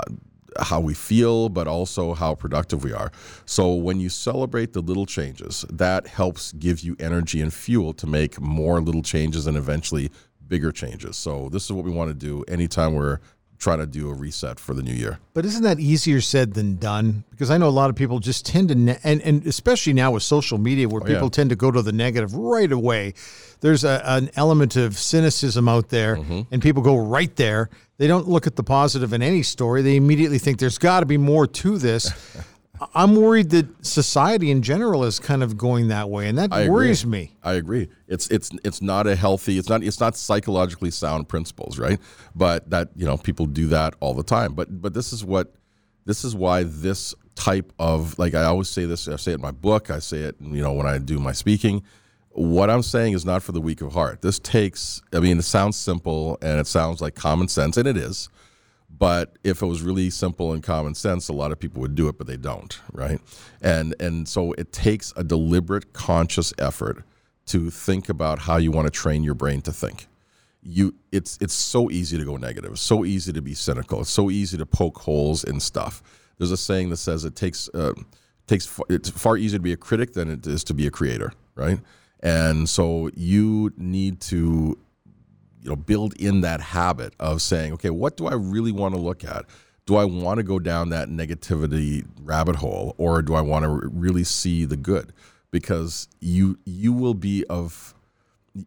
how 0.61 0.81
we 0.81 0.95
feel, 0.95 1.49
but 1.49 1.67
also 1.67 2.15
how 2.15 2.35
productive 2.35 2.85
we 2.85 2.93
are. 2.93 3.11
So 3.45 3.75
when 3.75 4.01
you 4.01 4.09
celebrate 4.09 4.73
the 4.73 4.81
little 4.81 5.07
changes, 5.07 5.65
that 5.71 6.07
helps 6.07 6.53
give 6.53 6.81
you 6.81 6.97
energy 7.01 7.41
and 7.41 7.53
fuel 7.53 7.93
to 7.95 8.07
make 8.07 8.41
more 8.41 8.81
little 8.81 9.03
changes 9.03 9.47
and 9.47 9.57
eventually 9.57 10.11
bigger 10.47 10.73
changes. 10.73 11.17
So 11.17 11.49
this 11.49 11.65
is 11.65 11.73
what 11.73 11.85
we 11.85 11.91
want 11.91 12.11
to 12.11 12.15
do 12.15 12.45
anytime 12.49 12.95
we're 12.95 13.19
trying 13.59 13.79
to 13.79 13.87
do 13.87 14.11
a 14.11 14.15
reset 14.15 14.61
for 14.61 14.75
the 14.75 14.83
new 14.83 14.93
year. 14.93 15.19
But 15.33 15.45
isn't 15.45 15.63
that 15.63 15.81
easier 15.81 16.21
said 16.21 16.55
than 16.55 16.77
done? 16.77 17.25
Because 17.31 17.51
I 17.51 17.59
know 17.59 17.69
a 17.69 17.71
lot 17.71 17.91
of 17.91 17.97
people 17.97 18.19
just 18.19 18.47
tend 18.47 18.69
to, 18.69 18.75
ne- 18.75 18.99
and, 19.03 19.21
and 19.23 19.47
especially 19.47 19.93
now 19.93 20.11
with 20.13 20.23
social 20.23 20.59
media 20.59 20.89
where 20.89 21.03
oh, 21.03 21.07
people 21.07 21.25
yeah. 21.25 21.31
tend 21.31 21.51
to 21.51 21.57
go 21.57 21.71
to 21.71 21.83
the 21.83 21.93
negative 21.93 22.35
right 22.35 22.71
away. 22.71 23.15
There's 23.61 23.85
a, 23.85 24.03
an 24.05 24.31
element 24.37 24.77
of 24.77 24.99
cynicism 24.99 25.69
out 25.69 25.89
there, 25.89 26.17
mm-hmm. 26.17 26.43
and 26.51 26.63
people 26.63 26.83
go 26.83 26.97
right 26.97 27.35
there. 27.37 27.71
They 27.97 28.07
don't 28.07 28.29
look 28.29 28.47
at 28.47 28.57
the 28.57 28.65
positive 28.65 29.13
in 29.13 29.23
any 29.23 29.43
story. 29.43 29.83
They 29.83 29.97
immediately 29.97 30.39
think 30.39 30.59
there's 30.59 30.79
got 30.79 31.01
to 31.01 31.07
be 31.07 31.17
more 31.17 31.47
to 31.47 31.79
this. 31.79 32.13
I'm 32.95 33.15
worried 33.15 33.51
that 33.51 33.87
society 33.87 34.51
in 34.51 34.63
general 34.63 35.05
is 35.05 35.21
kind 35.21 35.43
of 35.43 35.57
going 35.57 35.89
that 35.89 36.11
way, 36.11 36.29
and 36.29 36.37
that 36.39 36.53
I 36.53 36.63
agree. 36.63 36.71
worries 36.71 37.07
me. 37.07 37.37
I 37.43 37.55
agree. 37.55 37.89
It's 38.09 38.27
it's 38.29 38.51
it's 38.65 38.83
not 38.83 39.07
a 39.07 39.15
healthy. 39.15 39.59
It's 39.59 39.69
not 39.69 39.85
it's 39.85 40.01
not 40.01 40.17
psychologically 40.17 40.91
sound 40.91 41.29
principles, 41.29 41.79
right? 41.79 42.01
But 42.35 42.71
that 42.71 42.91
you 42.97 43.07
know 43.07 43.17
people 43.17 43.47
do 43.47 43.69
that 43.69 43.95
all 44.01 44.15
the 44.15 44.25
time. 44.25 44.55
But 44.55 44.83
but 44.83 44.93
this 44.93 45.13
is 45.13 45.25
what 45.25 45.55
this 46.05 46.25
is 46.25 46.35
why 46.35 46.65
this 46.65 47.15
type 47.37 47.73
of 47.79 48.19
like 48.19 48.35
I 48.35 48.43
always 48.45 48.69
say 48.69 48.87
this. 48.87 49.07
I 49.07 49.17
say 49.17 49.33
it 49.33 49.37
in 49.37 49.41
my 49.41 49.53
book. 49.53 49.91
I 49.91 50.01
say 50.01 50.19
it 50.19 50.37
you 50.41 50.63
know 50.63 50.73
when 50.73 50.87
I 50.87 50.99
do 50.99 51.19
my 51.21 51.33
speaking. 51.33 51.83
What 52.31 52.69
I'm 52.69 52.83
saying 52.83 53.13
is 53.13 53.25
not 53.25 53.45
for 53.45 53.53
the 53.53 53.61
weak 53.61 53.81
of 53.83 53.93
heart. 53.93 54.21
This 54.21 54.41
takes. 54.41 55.01
I 55.13 55.21
mean, 55.21 55.39
it 55.39 55.45
sounds 55.45 55.77
simple 55.77 56.37
and 56.43 56.59
it 56.59 56.67
sounds 56.67 57.01
like 57.01 57.15
common 57.15 57.47
sense, 57.47 57.77
and 57.77 57.87
it 57.87 57.97
is. 57.97 58.29
But 58.97 59.39
if 59.43 59.63
it 59.63 59.67
was 59.67 59.83
really 59.83 60.11
simple 60.11 60.53
and 60.53 60.63
common 60.63 60.95
sense, 60.95 61.29
a 61.29 61.33
lot 61.33 61.53
of 61.53 61.59
people 61.59 61.81
would 61.81 61.95
do 61.95 62.09
it, 62.09 62.19
but 62.19 62.27
they 62.27 62.37
don't, 62.37 62.79
right? 62.93 63.21
And 63.61 63.95
and 63.99 64.29
so 64.29 64.53
it 64.53 64.73
takes 64.73 65.13
a 65.17 65.25
deliberate, 65.25 65.93
conscious 65.93 66.53
effort 66.59 67.03
to 67.47 67.71
think 67.71 68.09
about 68.09 68.41
how 68.41 68.57
you 68.57 68.71
want 68.71 68.87
to 68.87 68.91
train 68.91 69.23
your 69.23 69.35
brain 69.35 69.63
to 69.63 69.73
think. 69.73 70.07
You, 70.63 70.95
it's 71.13 71.37
it's 71.41 71.55
so 71.55 71.91
easy 71.91 72.17
to 72.17 72.25
go 72.25 72.37
negative, 72.37 72.73
it's 72.73 72.81
so 72.81 73.05
easy 73.05 73.33
to 73.33 73.43
be 73.43 73.55
cynical, 73.55 74.01
it's 74.01 74.11
so 74.11 74.31
easy 74.31 74.57
to 74.57 74.67
poke 74.67 74.99
holes 75.01 75.45
in 75.45 75.61
stuff. 75.61 76.03
There's 76.39 76.53
a 76.53 76.57
saying 76.57 76.91
that 76.91 76.97
says 76.99 77.25
it 77.25 77.37
takes 77.37 77.69
uh, 77.75 77.95
takes 78.47 78.81
it's 78.89 79.11
far 79.11 79.37
easier 79.37 79.59
to 79.59 79.63
be 79.63 79.73
a 79.73 79.77
critic 79.77 80.13
than 80.15 80.31
it 80.31 80.47
is 80.47 80.65
to 80.65 80.75
be 80.75 80.87
a 80.87 80.91
creator, 80.91 81.33
right? 81.55 81.81
And 82.21 82.69
so 82.69 83.11
you 83.15 83.73
need 83.77 84.21
to 84.23 84.79
you 85.65 85.71
know 85.71 85.77
build 85.77 86.15
in 86.21 86.43
that 86.43 86.61
habit 86.61 87.15
of 87.19 87.43
saying, 87.43 87.73
okay, 87.75 87.91
what 87.91 88.17
do 88.17 88.27
I 88.29 88.35
really 88.35 88.71
want 88.73 88.95
to 88.95 89.01
look 89.01 89.25
at? 89.25 89.47
Do 89.87 89.97
I 89.97 90.05
want 90.05 90.39
to 90.39 90.43
go 90.45 90.59
down 90.59 90.91
that 90.91 91.09
negativity 91.09 92.07
rabbit 92.23 92.57
hole, 92.57 92.95
or 92.99 93.21
do 93.23 93.35
I 93.35 93.41
want 93.41 93.65
to 93.65 93.71
really 93.93 94.25
see 94.25 94.65
the 94.65 94.77
good? 94.77 95.13
Because 95.51 96.09
you 96.21 96.59
you 96.65 96.93
will 96.93 97.15
be 97.15 97.45
of 97.49 97.95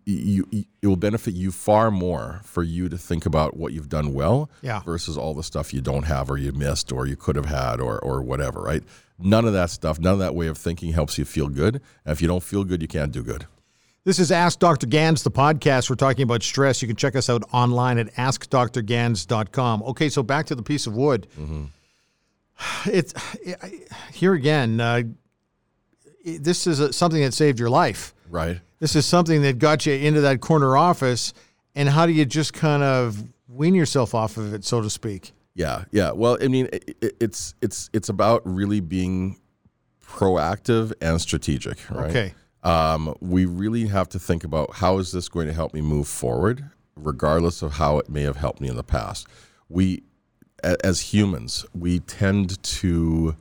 you, 0.06 0.46
you, 0.52 0.66
it 0.82 0.88
will 0.88 0.98
benefit 0.98 1.34
you 1.34 1.50
far 1.52 1.90
more 1.92 2.42
for 2.44 2.62
you 2.62 2.90
to 2.90 2.98
think 2.98 3.26
about 3.26 3.56
what 3.56 3.72
you've 3.72 3.88
done 3.88 4.14
well 4.14 4.50
Yeah. 4.62 4.82
versus 4.82 5.18
all 5.18 5.34
the 5.34 5.44
stuff 5.44 5.74
you 5.74 5.80
don't 5.80 6.04
have 6.04 6.30
or 6.30 6.38
you 6.38 6.52
missed 6.52 6.92
or 6.92 7.08
you 7.08 7.16
could 7.16 7.36
have 7.38 7.46
had 7.46 7.80
or 7.80 7.98
or 8.00 8.22
whatever, 8.22 8.62
right? 8.62 8.84
None 9.20 9.46
of 9.46 9.54
that 9.54 9.70
stuff, 9.70 9.98
none 10.00 10.14
of 10.14 10.20
that 10.20 10.36
way 10.36 10.48
of 10.48 10.58
thinking 10.58 10.92
helps 10.94 11.18
you 11.18 11.26
feel 11.26 11.48
good. 11.48 11.76
And 12.06 12.12
if 12.12 12.22
you 12.22 12.28
don't 12.28 12.44
feel 12.44 12.64
good, 12.66 12.82
you 12.82 12.88
can't 12.88 13.12
do 13.14 13.24
good. 13.24 13.48
This 14.08 14.20
is 14.20 14.32
Ask 14.32 14.60
Dr. 14.60 14.88
Gans, 14.88 15.24
the 15.24 15.32
podcast. 15.32 15.90
We're 15.90 15.98
talking 15.98 16.24
about 16.24 16.42
stress. 16.42 16.82
You 16.82 16.88
can 16.88 16.96
check 16.96 17.18
us 17.18 17.30
out 17.30 17.44
online 17.52 17.98
at 17.98 18.08
askdrgans.com. 18.14 19.84
Okay, 19.84 20.08
so 20.08 20.24
back 20.24 20.46
to 20.46 20.56
the 20.56 20.64
piece 20.64 20.88
of 20.88 20.96
wood. 20.96 21.28
It's 22.86 23.14
here 24.14 24.34
again. 24.34 24.80
Uh, 24.80 25.04
this 26.24 26.68
is 26.68 26.80
a, 26.80 26.94
something 26.94 27.22
that 27.22 27.34
saved 27.34 27.60
your 27.60 27.70
life. 27.70 28.16
Right? 28.30 28.62
This 28.80 28.96
is 28.96 29.06
something 29.06 29.42
that 29.42 29.60
got 29.60 29.86
you 29.86 29.92
into 29.92 30.22
that 30.22 30.40
corner 30.40 30.78
office. 30.78 31.34
And 31.76 31.90
how 31.90 32.06
do 32.06 32.14
you 32.14 32.24
just 32.24 32.54
kind 32.54 32.84
of 32.84 33.22
wean 33.50 33.76
yourself 33.76 34.16
off 34.16 34.38
of 34.38 34.54
it, 34.54 34.64
so 34.64 34.80
to 34.80 34.90
speak? 34.90 35.34
Yeah, 35.54 35.84
yeah. 35.92 36.12
Well, 36.12 36.38
I 36.42 36.48
mean, 36.48 36.70
it, 36.72 36.96
it, 37.02 37.18
it's 37.20 37.56
it's 37.62 37.90
it's 37.92 38.08
about 38.08 38.42
really 38.46 38.80
being 38.80 39.38
proactive 40.02 40.94
and 41.02 41.20
strategic, 41.20 41.78
right? 41.92 42.10
Okay. 42.10 42.34
Um, 42.68 43.16
we 43.22 43.46
really 43.46 43.88
have 43.88 44.10
to 44.10 44.20
think 44.20 44.44
about 44.44 44.76
how 44.76 44.98
is 44.98 45.12
this 45.14 45.30
going 45.30 45.48
to 45.48 45.54
help 45.54 45.74
me 45.74 45.82
move 45.82 46.08
forward, 46.08 46.70
regardless 46.98 47.62
of 47.62 47.74
how 47.74 47.98
it 48.00 48.10
may 48.10 48.24
have 48.24 48.36
helped 48.36 48.60
me 48.60 48.68
in 48.68 48.76
the 48.76 48.84
past. 48.84 49.26
We, 49.70 50.04
as 50.64 51.00
humans, 51.14 51.66
we 51.74 52.00
tend 52.00 52.62
to 52.64 53.36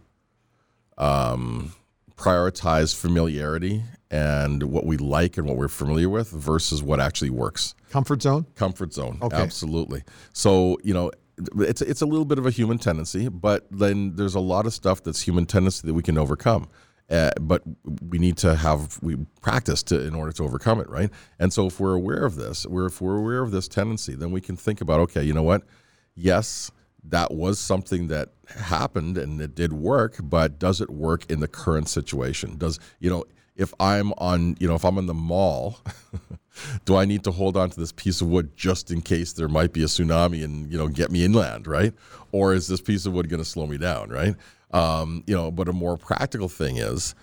um, 0.96 1.72
prioritize 2.16 2.94
familiarity 2.94 3.82
and 4.10 4.62
what 4.62 4.86
we 4.86 4.96
like 4.96 5.36
and 5.36 5.46
what 5.48 5.56
we're 5.56 5.66
familiar 5.68 6.08
with 6.08 6.30
versus 6.30 6.80
what 6.82 7.00
actually 7.00 7.30
works 7.30 7.74
Comfort 7.90 8.22
zone? 8.22 8.46
comfort 8.54 8.92
zone 8.94 9.18
Okay. 9.20 9.36
absolutely 9.36 10.04
so 10.32 10.78
you 10.84 10.94
know 10.94 11.10
it's 11.58 11.82
it's 11.82 12.02
a 12.02 12.06
little 12.06 12.24
bit 12.24 12.38
of 12.38 12.46
a 12.46 12.50
human 12.50 12.78
tendency 12.78 13.28
but 13.28 13.66
then 13.70 14.14
there's 14.14 14.36
a 14.36 14.40
lot 14.40 14.64
of 14.64 14.72
stuff 14.72 15.02
that's 15.02 15.22
human 15.22 15.44
tendency 15.44 15.84
that 15.86 15.92
we 15.92 16.02
can 16.04 16.16
overcome 16.16 16.68
uh, 17.10 17.30
but 17.40 17.62
we 18.02 18.18
need 18.18 18.36
to 18.36 18.56
have 18.56 18.98
we 19.02 19.16
practice 19.40 19.82
to 19.84 20.04
in 20.04 20.14
order 20.14 20.32
to 20.32 20.44
overcome 20.44 20.80
it 20.80 20.88
right? 20.88 21.10
And 21.38 21.52
so 21.52 21.66
if 21.66 21.78
we're 21.80 21.94
aware 21.94 22.24
of 22.24 22.36
this 22.36 22.66
we're 22.66 22.86
if 22.86 23.00
we're 23.00 23.16
aware 23.16 23.42
of 23.42 23.50
this 23.50 23.68
tendency 23.68 24.14
then 24.14 24.30
we 24.30 24.40
can 24.40 24.56
think 24.56 24.80
about 24.80 25.00
okay 25.00 25.22
you 25.22 25.32
know 25.32 25.42
what? 25.42 25.62
Yes 26.14 26.70
that 27.08 27.32
was 27.32 27.60
something 27.60 28.08
that 28.08 28.30
happened 28.56 29.16
and 29.16 29.40
it 29.40 29.54
did 29.54 29.72
work 29.72 30.16
but 30.20 30.58
does 30.58 30.80
it 30.80 30.90
work 30.90 31.30
in 31.30 31.40
the 31.40 31.48
current 31.48 31.88
situation? 31.88 32.56
Does 32.58 32.78
you 33.00 33.10
know 33.10 33.24
if 33.56 33.72
i'm 33.80 34.12
on 34.18 34.56
you 34.60 34.68
know 34.68 34.74
if 34.74 34.84
i'm 34.84 34.98
in 34.98 35.06
the 35.06 35.14
mall 35.14 35.80
do 36.84 36.96
i 36.96 37.04
need 37.04 37.24
to 37.24 37.30
hold 37.30 37.56
on 37.56 37.70
to 37.70 37.80
this 37.80 37.92
piece 37.92 38.20
of 38.20 38.28
wood 38.28 38.54
just 38.56 38.90
in 38.90 39.00
case 39.00 39.32
there 39.32 39.48
might 39.48 39.72
be 39.72 39.82
a 39.82 39.86
tsunami 39.86 40.44
and 40.44 40.70
you 40.70 40.78
know 40.78 40.88
get 40.88 41.10
me 41.10 41.24
inland 41.24 41.66
right? 41.66 41.92
Or 42.32 42.52
is 42.52 42.68
this 42.68 42.82
piece 42.82 43.06
of 43.06 43.14
wood 43.14 43.30
going 43.30 43.42
to 43.42 43.48
slow 43.48 43.66
me 43.66 43.78
down 43.78 44.10
right 44.10 44.34
um, 44.72 45.22
you 45.26 45.34
know 45.34 45.50
but 45.50 45.68
a 45.68 45.72
more 45.72 45.96
practical 45.96 46.48
thing 46.48 46.76
is 46.76 47.14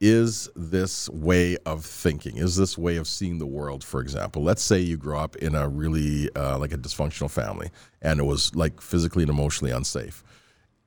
is 0.00 0.48
this 0.54 1.08
way 1.08 1.56
of 1.66 1.84
thinking 1.84 2.36
is 2.36 2.56
this 2.56 2.78
way 2.78 2.96
of 2.96 3.06
seeing 3.06 3.38
the 3.38 3.46
world 3.46 3.82
for 3.82 4.00
example? 4.00 4.42
Let's 4.42 4.62
say 4.62 4.78
you 4.78 4.96
grow 4.96 5.18
up 5.18 5.36
in 5.36 5.54
a 5.54 5.68
really 5.68 6.30
uh, 6.36 6.58
like 6.58 6.72
a 6.72 6.78
dysfunctional 6.78 7.30
family 7.30 7.70
and 8.00 8.20
it 8.20 8.24
was 8.24 8.54
like 8.54 8.80
physically 8.80 9.24
and 9.24 9.30
emotionally 9.30 9.72
unsafe. 9.72 10.22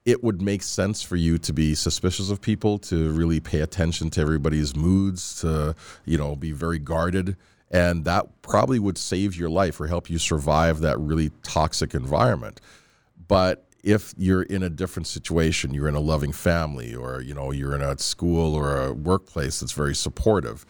It 0.05 0.23
would 0.23 0.41
make 0.41 0.63
sense 0.63 1.01
for 1.03 1.15
you 1.15 1.37
to 1.39 1.53
be 1.53 1.75
suspicious 1.75 2.29
of 2.31 2.41
people 2.41 2.79
to 2.79 3.11
really 3.11 3.39
pay 3.39 3.59
attention 3.59 4.09
to 4.11 4.21
everybody's 4.21 4.75
moods 4.75 5.41
to 5.41 5.75
you 6.05 6.17
know 6.17 6.35
be 6.35 6.51
very 6.51 6.79
guarded. 6.79 7.35
And 7.69 8.03
that 8.03 8.41
probably 8.41 8.79
would 8.79 8.97
save 8.97 9.35
your 9.35 9.49
life 9.49 9.79
or 9.79 9.87
help 9.87 10.09
you 10.09 10.17
survive 10.17 10.81
that 10.81 10.99
really 10.99 11.31
toxic 11.43 11.93
environment. 11.93 12.59
But 13.27 13.65
if 13.83 14.13
you're 14.17 14.43
in 14.43 14.63
a 14.63 14.69
different 14.69 15.07
situation 15.07 15.73
you're 15.73 15.87
in 15.87 15.95
a 15.95 15.99
loving 15.99 16.31
family 16.31 16.93
or 16.93 17.21
you 17.21 17.33
know 17.33 17.51
you're 17.51 17.75
in 17.75 17.81
a 17.81 17.97
school 17.97 18.55
or 18.55 18.85
a 18.85 18.93
workplace 18.93 19.59
that's 19.59 19.71
very 19.71 19.95
supportive 19.95 20.65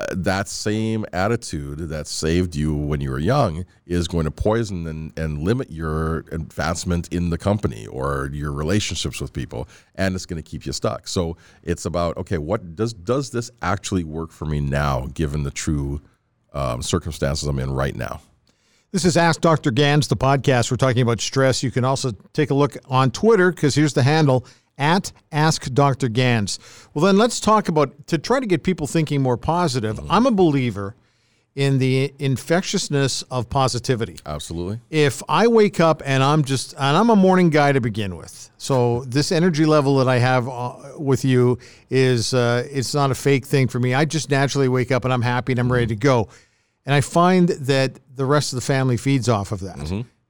uh, 0.00 0.06
that 0.16 0.48
same 0.48 1.04
attitude 1.12 1.78
that 1.78 2.06
saved 2.06 2.56
you 2.56 2.74
when 2.74 3.02
you 3.02 3.10
were 3.10 3.18
young 3.18 3.66
is 3.86 4.08
going 4.08 4.24
to 4.24 4.30
poison 4.30 4.86
and, 4.86 5.18
and 5.18 5.42
limit 5.42 5.70
your 5.70 6.20
advancement 6.32 7.06
in 7.12 7.28
the 7.28 7.36
company 7.36 7.86
or 7.86 8.30
your 8.32 8.50
relationships 8.50 9.20
with 9.20 9.30
people 9.30 9.68
and 9.96 10.14
it's 10.14 10.24
going 10.24 10.42
to 10.42 10.48
keep 10.48 10.64
you 10.64 10.72
stuck. 10.72 11.06
So 11.06 11.36
it's 11.62 11.84
about 11.84 12.16
okay 12.16 12.38
what 12.38 12.76
does 12.76 12.94
does 12.94 13.30
this 13.30 13.50
actually 13.60 14.04
work 14.04 14.30
for 14.30 14.46
me 14.46 14.58
now 14.60 15.06
given 15.12 15.42
the 15.42 15.50
true 15.50 16.00
um, 16.54 16.80
circumstances 16.82 17.46
i'm 17.46 17.58
in 17.58 17.70
right 17.70 17.94
now 17.94 18.20
This 18.92 19.04
is 19.04 19.16
Ask 19.16 19.40
Dr. 19.40 19.70
Gans, 19.70 20.08
the 20.08 20.16
podcast. 20.16 20.68
We're 20.68 20.76
talking 20.76 21.02
about 21.02 21.20
stress. 21.20 21.62
You 21.62 21.70
can 21.70 21.84
also 21.84 22.10
take 22.32 22.50
a 22.50 22.54
look 22.54 22.76
on 22.86 23.12
Twitter 23.12 23.52
because 23.52 23.76
here's 23.76 23.92
the 23.92 24.02
handle 24.02 24.44
at 24.78 25.12
Ask 25.30 25.72
Dr. 25.72 26.08
Gans. 26.08 26.58
Well, 26.92 27.04
then 27.04 27.16
let's 27.16 27.38
talk 27.38 27.68
about 27.68 28.08
to 28.08 28.18
try 28.18 28.40
to 28.40 28.46
get 28.46 28.64
people 28.64 28.88
thinking 28.88 29.22
more 29.22 29.36
positive. 29.36 30.00
I'm 30.10 30.26
a 30.26 30.32
believer 30.32 30.96
in 31.54 31.78
the 31.78 32.12
infectiousness 32.18 33.22
of 33.30 33.48
positivity. 33.48 34.16
absolutely 34.26 34.80
If 34.90 35.22
I 35.28 35.46
wake 35.46 35.78
up 35.78 36.02
and 36.04 36.20
I'm 36.20 36.42
just, 36.42 36.72
and 36.72 36.96
I'm 36.96 37.10
a 37.10 37.16
morning 37.16 37.50
guy 37.50 37.70
to 37.70 37.80
begin 37.80 38.16
with. 38.16 38.50
So 38.58 39.04
this 39.04 39.30
energy 39.30 39.66
level 39.66 39.98
that 39.98 40.08
I 40.08 40.18
have 40.18 40.48
uh, 40.48 40.74
with 40.98 41.24
you 41.24 41.60
is, 41.90 42.34
uh, 42.34 42.66
it's 42.68 42.92
not 42.92 43.12
a 43.12 43.14
fake 43.14 43.46
thing 43.46 43.68
for 43.68 43.78
me. 43.78 43.94
I 43.94 44.04
just 44.04 44.30
naturally 44.30 44.68
wake 44.68 44.90
up 44.90 45.04
and 45.04 45.14
I'm 45.14 45.22
happy 45.22 45.52
and 45.52 45.60
I'm 45.60 45.70
ready 45.70 45.86
to 45.88 45.96
go. 45.96 46.28
And 46.86 46.94
I 46.94 47.00
find 47.00 47.48
that 47.50 47.98
the 48.14 48.24
rest 48.24 48.52
of 48.52 48.56
the 48.56 48.62
family 48.64 48.96
feeds 48.96 49.28
off 49.28 49.52
of 49.52 49.60
that. 49.60 49.78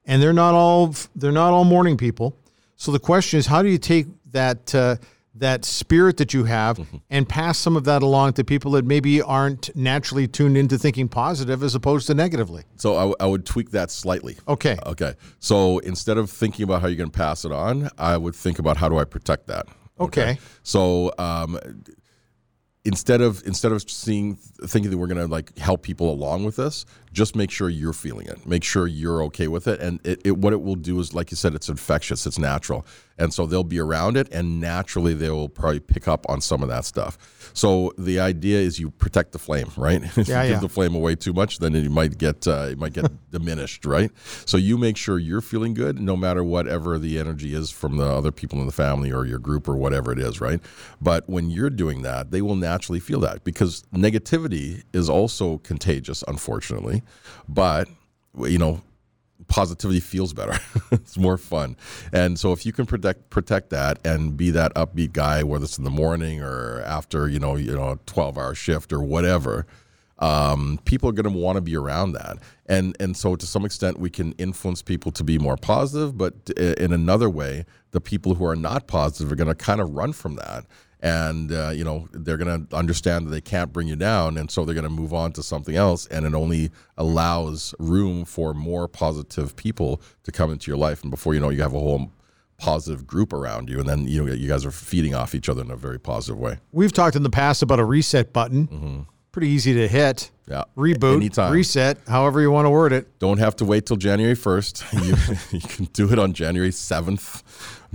And 0.05 0.21
they're 0.21 0.33
not 0.33 0.53
all, 0.53 0.93
they're 1.15 1.31
not 1.31 1.53
all 1.53 1.63
morning 1.63 1.97
people. 1.97 2.35
So 2.75 2.91
the 2.91 2.99
question 2.99 3.37
is, 3.39 3.45
how 3.47 3.61
do 3.61 3.69
you 3.69 3.77
take 3.77 4.07
that, 4.31 4.73
uh, 4.75 4.95
that 5.35 5.63
spirit 5.63 6.17
that 6.17 6.33
you 6.33 6.43
have 6.43 6.79
and 7.09 7.29
pass 7.29 7.57
some 7.57 7.77
of 7.77 7.85
that 7.85 8.01
along 8.03 8.33
to 8.33 8.43
people 8.43 8.71
that 8.71 8.85
maybe 8.85 9.21
aren't 9.21 9.73
naturally 9.75 10.27
tuned 10.27 10.57
into 10.57 10.77
thinking 10.77 11.07
positive 11.07 11.63
as 11.63 11.73
opposed 11.75 12.07
to 12.07 12.13
negatively? 12.13 12.63
so 12.75 12.95
I, 12.95 13.01
w- 13.01 13.15
I 13.19 13.27
would 13.27 13.45
tweak 13.45 13.71
that 13.71 13.91
slightly 13.91 14.37
Okay. 14.47 14.77
Okay. 14.85 15.13
So 15.39 15.79
instead 15.79 16.17
of 16.17 16.29
thinking 16.29 16.63
about 16.63 16.81
how 16.81 16.87
you're 16.87 16.97
going 16.97 17.11
to 17.11 17.17
pass 17.17 17.45
it 17.45 17.51
on, 17.51 17.89
I 17.97 18.17
would 18.17 18.35
think 18.35 18.59
about 18.59 18.77
how 18.77 18.89
do 18.89 18.97
I 18.97 19.05
protect 19.05 19.47
that. 19.47 19.67
Okay. 19.99 20.39
So 20.63 21.13
um, 21.17 21.57
instead 22.83 23.21
of 23.21 23.43
instead 23.45 23.71
of 23.71 23.89
seeing 23.89 24.35
thinking 24.35 24.91
that 24.91 24.97
we're 24.97 25.07
going 25.07 25.17
to 25.21 25.27
like 25.27 25.57
help 25.57 25.83
people 25.83 26.11
along 26.11 26.43
with 26.45 26.55
this, 26.55 26.85
just 27.13 27.35
make 27.35 27.51
sure 27.51 27.69
you're 27.69 27.93
feeling 27.93 28.27
it. 28.27 28.45
Make 28.47 28.63
sure 28.63 28.87
you're 28.87 29.21
okay 29.23 29.47
with 29.47 29.67
it. 29.67 29.79
And 29.79 29.99
it, 30.05 30.21
it 30.25 30.37
what 30.37 30.53
it 30.53 30.61
will 30.61 30.75
do 30.75 30.99
is, 30.99 31.13
like 31.13 31.31
you 31.31 31.37
said, 31.37 31.53
it's 31.55 31.69
infectious. 31.69 32.25
It's 32.25 32.39
natural, 32.39 32.85
and 33.17 33.33
so 33.33 33.45
they'll 33.45 33.63
be 33.63 33.79
around 33.79 34.17
it, 34.17 34.27
and 34.31 34.59
naturally 34.59 35.13
they 35.13 35.29
will 35.29 35.49
probably 35.49 35.79
pick 35.79 36.07
up 36.07 36.25
on 36.29 36.41
some 36.41 36.63
of 36.63 36.69
that 36.69 36.85
stuff. 36.85 37.17
So 37.53 37.91
the 37.97 38.19
idea 38.19 38.59
is 38.59 38.79
you 38.79 38.91
protect 38.91 39.33
the 39.33 39.39
flame, 39.39 39.69
right? 39.77 40.01
if 40.03 40.17
Yeah, 40.27 40.43
you 40.43 40.47
yeah. 40.47 40.53
give 40.53 40.61
the 40.61 40.69
flame 40.69 40.95
away 40.95 41.15
too 41.15 41.33
much, 41.33 41.59
then 41.59 41.75
it 41.75 41.89
might 41.91 42.17
get 42.17 42.47
uh, 42.47 42.67
it 42.71 42.77
might 42.79 42.93
get 42.93 43.11
diminished, 43.31 43.85
right? 43.85 44.09
So 44.45 44.57
you 44.57 44.77
make 44.77 44.97
sure 44.97 45.19
you're 45.19 45.41
feeling 45.41 45.73
good, 45.73 45.99
no 45.99 46.15
matter 46.15 46.43
whatever 46.43 46.97
the 46.97 47.19
energy 47.19 47.53
is 47.53 47.69
from 47.69 47.97
the 47.97 48.05
other 48.05 48.31
people 48.31 48.59
in 48.59 48.65
the 48.65 48.71
family 48.71 49.11
or 49.11 49.25
your 49.25 49.39
group 49.39 49.67
or 49.67 49.75
whatever 49.75 50.11
it 50.11 50.19
is, 50.19 50.41
right? 50.41 50.59
But 51.01 51.29
when 51.29 51.49
you're 51.49 51.69
doing 51.69 52.01
that, 52.03 52.31
they 52.31 52.41
will 52.41 52.55
naturally 52.71 52.99
feel 52.99 53.19
that 53.19 53.43
because 53.43 53.83
negativity 53.93 54.83
is 54.93 55.09
also 55.09 55.57
contagious, 55.59 56.23
unfortunately. 56.27 57.03
But 57.47 57.87
you 58.37 58.57
know, 58.57 58.81
positivity 59.47 59.99
feels 59.99 60.33
better. 60.33 60.57
it's 60.91 61.17
more 61.17 61.37
fun. 61.37 61.75
And 62.13 62.39
so 62.39 62.53
if 62.53 62.65
you 62.65 62.71
can 62.71 62.85
protect 62.85 63.29
protect 63.29 63.69
that 63.71 63.99
and 64.05 64.37
be 64.37 64.51
that 64.51 64.73
upbeat 64.75 65.11
guy, 65.11 65.43
whether 65.43 65.65
it's 65.65 65.77
in 65.77 65.83
the 65.83 65.89
morning 65.89 66.41
or 66.41 66.81
after, 66.85 67.27
you 67.27 67.39
know, 67.39 67.55
you 67.55 67.75
know, 67.75 67.91
a 67.91 67.99
12 68.05 68.37
hour 68.37 68.55
shift 68.55 68.93
or 68.93 69.03
whatever, 69.03 69.65
um, 70.19 70.79
people 70.85 71.09
are 71.09 71.13
going 71.13 71.31
to 71.31 71.37
want 71.37 71.57
to 71.57 71.61
be 71.61 71.75
around 71.75 72.13
that. 72.13 72.37
And 72.67 72.95
and 72.99 73.17
so 73.17 73.35
to 73.35 73.45
some 73.45 73.65
extent 73.65 73.99
we 73.99 74.09
can 74.09 74.31
influence 74.33 74.81
people 74.81 75.11
to 75.11 75.23
be 75.23 75.37
more 75.37 75.57
positive, 75.57 76.17
but 76.17 76.33
in 76.57 76.93
another 76.93 77.29
way, 77.29 77.65
the 77.91 78.01
people 78.01 78.35
who 78.35 78.45
are 78.45 78.55
not 78.55 78.87
positive 78.87 79.31
are 79.31 79.35
going 79.35 79.55
to 79.55 79.55
kind 79.55 79.81
of 79.81 79.89
run 79.89 80.13
from 80.13 80.35
that 80.35 80.65
and 81.01 81.51
uh, 81.51 81.69
you 81.69 81.83
know 81.83 82.07
they're 82.11 82.37
going 82.37 82.67
to 82.67 82.75
understand 82.75 83.25
that 83.25 83.31
they 83.31 83.41
can't 83.41 83.73
bring 83.73 83.87
you 83.87 83.95
down 83.95 84.37
and 84.37 84.51
so 84.51 84.63
they're 84.63 84.75
going 84.75 84.83
to 84.83 84.89
move 84.89 85.13
on 85.13 85.31
to 85.31 85.41
something 85.41 85.75
else 85.75 86.05
and 86.07 86.25
it 86.25 86.33
only 86.33 86.69
allows 86.97 87.73
room 87.79 88.23
for 88.25 88.53
more 88.53 88.87
positive 88.87 89.55
people 89.55 90.01
to 90.23 90.31
come 90.31 90.51
into 90.51 90.69
your 90.69 90.77
life 90.77 91.01
and 91.01 91.11
before 91.11 91.33
you 91.33 91.39
know 91.39 91.49
you 91.49 91.61
have 91.61 91.73
a 91.73 91.79
whole 91.79 92.11
positive 92.57 93.07
group 93.07 93.33
around 93.33 93.69
you 93.69 93.79
and 93.79 93.89
then 93.89 94.07
you 94.07 94.23
know 94.23 94.31
you 94.31 94.47
guys 94.47 94.63
are 94.65 94.71
feeding 94.71 95.15
off 95.15 95.33
each 95.33 95.49
other 95.49 95.61
in 95.61 95.71
a 95.71 95.75
very 95.75 95.99
positive 95.99 96.37
way 96.37 96.59
we've 96.71 96.93
talked 96.93 97.15
in 97.15 97.23
the 97.23 97.29
past 97.29 97.63
about 97.63 97.79
a 97.79 97.83
reset 97.83 98.31
button 98.31 98.67
mm-hmm. 98.67 99.01
Pretty 99.31 99.47
easy 99.47 99.73
to 99.73 99.87
hit 99.87 100.31
yeah 100.47 100.63
reboot 100.77 101.15
Anytime. 101.15 101.53
reset 101.53 101.97
however 102.07 102.41
you 102.41 102.51
want 102.51 102.65
to 102.65 102.69
word 102.69 102.91
it 102.91 103.19
don't 103.19 103.39
have 103.39 103.55
to 103.57 103.65
wait 103.65 103.85
till 103.85 103.97
january 103.97 104.35
1st 104.35 105.51
you, 105.51 105.59
you 105.59 105.67
can 105.67 105.85
do 105.85 106.11
it 106.11 106.19
on 106.19 106.33
january 106.33 106.71
7th 106.71 107.43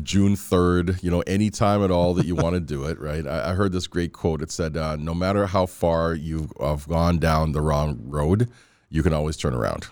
June 0.02 0.34
3rd, 0.34 1.02
you 1.02 1.10
know, 1.10 1.20
anytime 1.22 1.82
at 1.82 1.90
all 1.90 2.12
that 2.14 2.26
you 2.26 2.34
want 2.34 2.54
to 2.54 2.60
do 2.60 2.84
it, 2.84 3.00
right? 3.00 3.26
I, 3.26 3.50
I, 3.50 3.54
heard 3.54 3.72
this 3.72 3.86
great 3.86 4.12
quote. 4.12 4.42
It 4.42 4.50
said, 4.50 4.76
uh, 4.76 4.96
no 4.96 5.14
matter 5.14 5.46
how 5.46 5.64
far 5.66 6.14
you've 6.14 6.52
have 6.60 6.86
gone 6.86 7.18
down 7.18 7.52
the 7.52 7.62
wrong 7.62 7.98
road, 8.04 8.50
you 8.90 9.02
can 9.02 9.14
always 9.14 9.36
turn 9.36 9.54
around, 9.54 9.86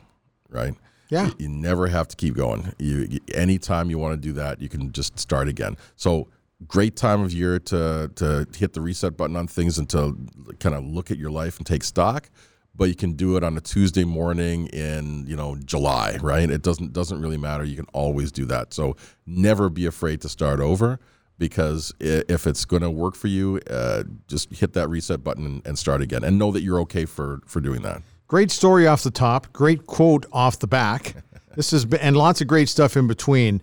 right? 0.51 0.75
Yeah. 1.09 1.27
You, 1.27 1.35
you 1.39 1.49
never 1.49 1.87
have 1.87 2.09
to 2.09 2.17
keep 2.17 2.35
going. 2.35 2.75
You, 2.79 3.07
you 3.11 3.21
anytime 3.35 3.89
you 3.89 3.99
want 3.99 4.13
to 4.13 4.29
do 4.29 4.35
that, 4.35 4.61
you 4.61 4.69
can 4.69 4.93
just 4.93 5.19
start 5.19 5.49
again. 5.49 5.77
So 5.97 6.29
great 6.69 6.97
time 6.97 7.23
of 7.23 7.33
year 7.33 7.59
to 7.59 8.11
to 8.15 8.47
hit 8.57 8.73
the 8.73 8.81
reset 8.81 9.17
button 9.17 9.37
on 9.37 9.47
things 9.47 9.79
and 9.79 9.89
to 9.91 10.17
kind 10.61 10.75
of 10.75 10.85
look 10.85 11.11
at 11.11 11.19
your 11.19 11.31
life 11.31 11.59
and 11.59 11.67
take 11.67 11.85
stock 11.85 12.31
but 12.77 12.89
you 12.89 12.95
can 12.95 13.13
do 13.13 13.37
it 13.37 13.45
on 13.45 13.57
a 13.57 13.61
Tuesday 13.61 14.05
morning 14.05 14.67
in 14.69 15.27
you 15.27 15.37
know 15.37 15.57
July, 15.65 16.19
right? 16.21 16.51
It 16.51 16.63
doesn't 16.63 16.93
doesn't 16.93 17.21
really 17.21 17.37
matter. 17.37 17.65
You 17.65 17.77
can 17.77 17.87
always 17.93 18.33
do 18.33 18.45
that. 18.47 18.75
So 18.75 18.97
never 19.27 19.69
be 19.69 19.87
afraid 19.87 20.21
to 20.23 20.29
start 20.29 20.61
over 20.61 20.99
because 21.39 21.93
if 22.01 22.47
it's 22.47 22.65
going 22.65 22.83
to 22.83 22.91
work 22.91 23.15
for 23.17 23.29
you, 23.29 23.61
uh, 23.69 24.05
just 24.29 24.53
hit 24.55 24.73
that 24.75 24.89
reset 24.89 25.25
button 25.25 25.63
and 25.65 25.79
start 25.79 26.01
again, 26.01 26.25
and 26.25 26.39
know 26.39 26.51
that 26.53 26.63
you're 26.63 26.81
okay 26.81 27.05
for 27.05 27.41
for 27.47 27.61
doing 27.61 27.83
that. 27.83 28.03
Great 28.27 28.51
story 28.51 28.87
off 28.87 29.03
the 29.03 29.11
top. 29.11 29.53
Great 29.53 29.87
quote 29.87 30.27
off 30.33 30.59
the 30.59 30.67
back. 30.67 31.17
This 31.57 31.73
is 31.73 31.87
and 32.01 32.17
lots 32.17 32.41
of 32.41 32.49
great 32.49 32.69
stuff 32.69 32.97
in 32.97 33.07
between. 33.07 33.63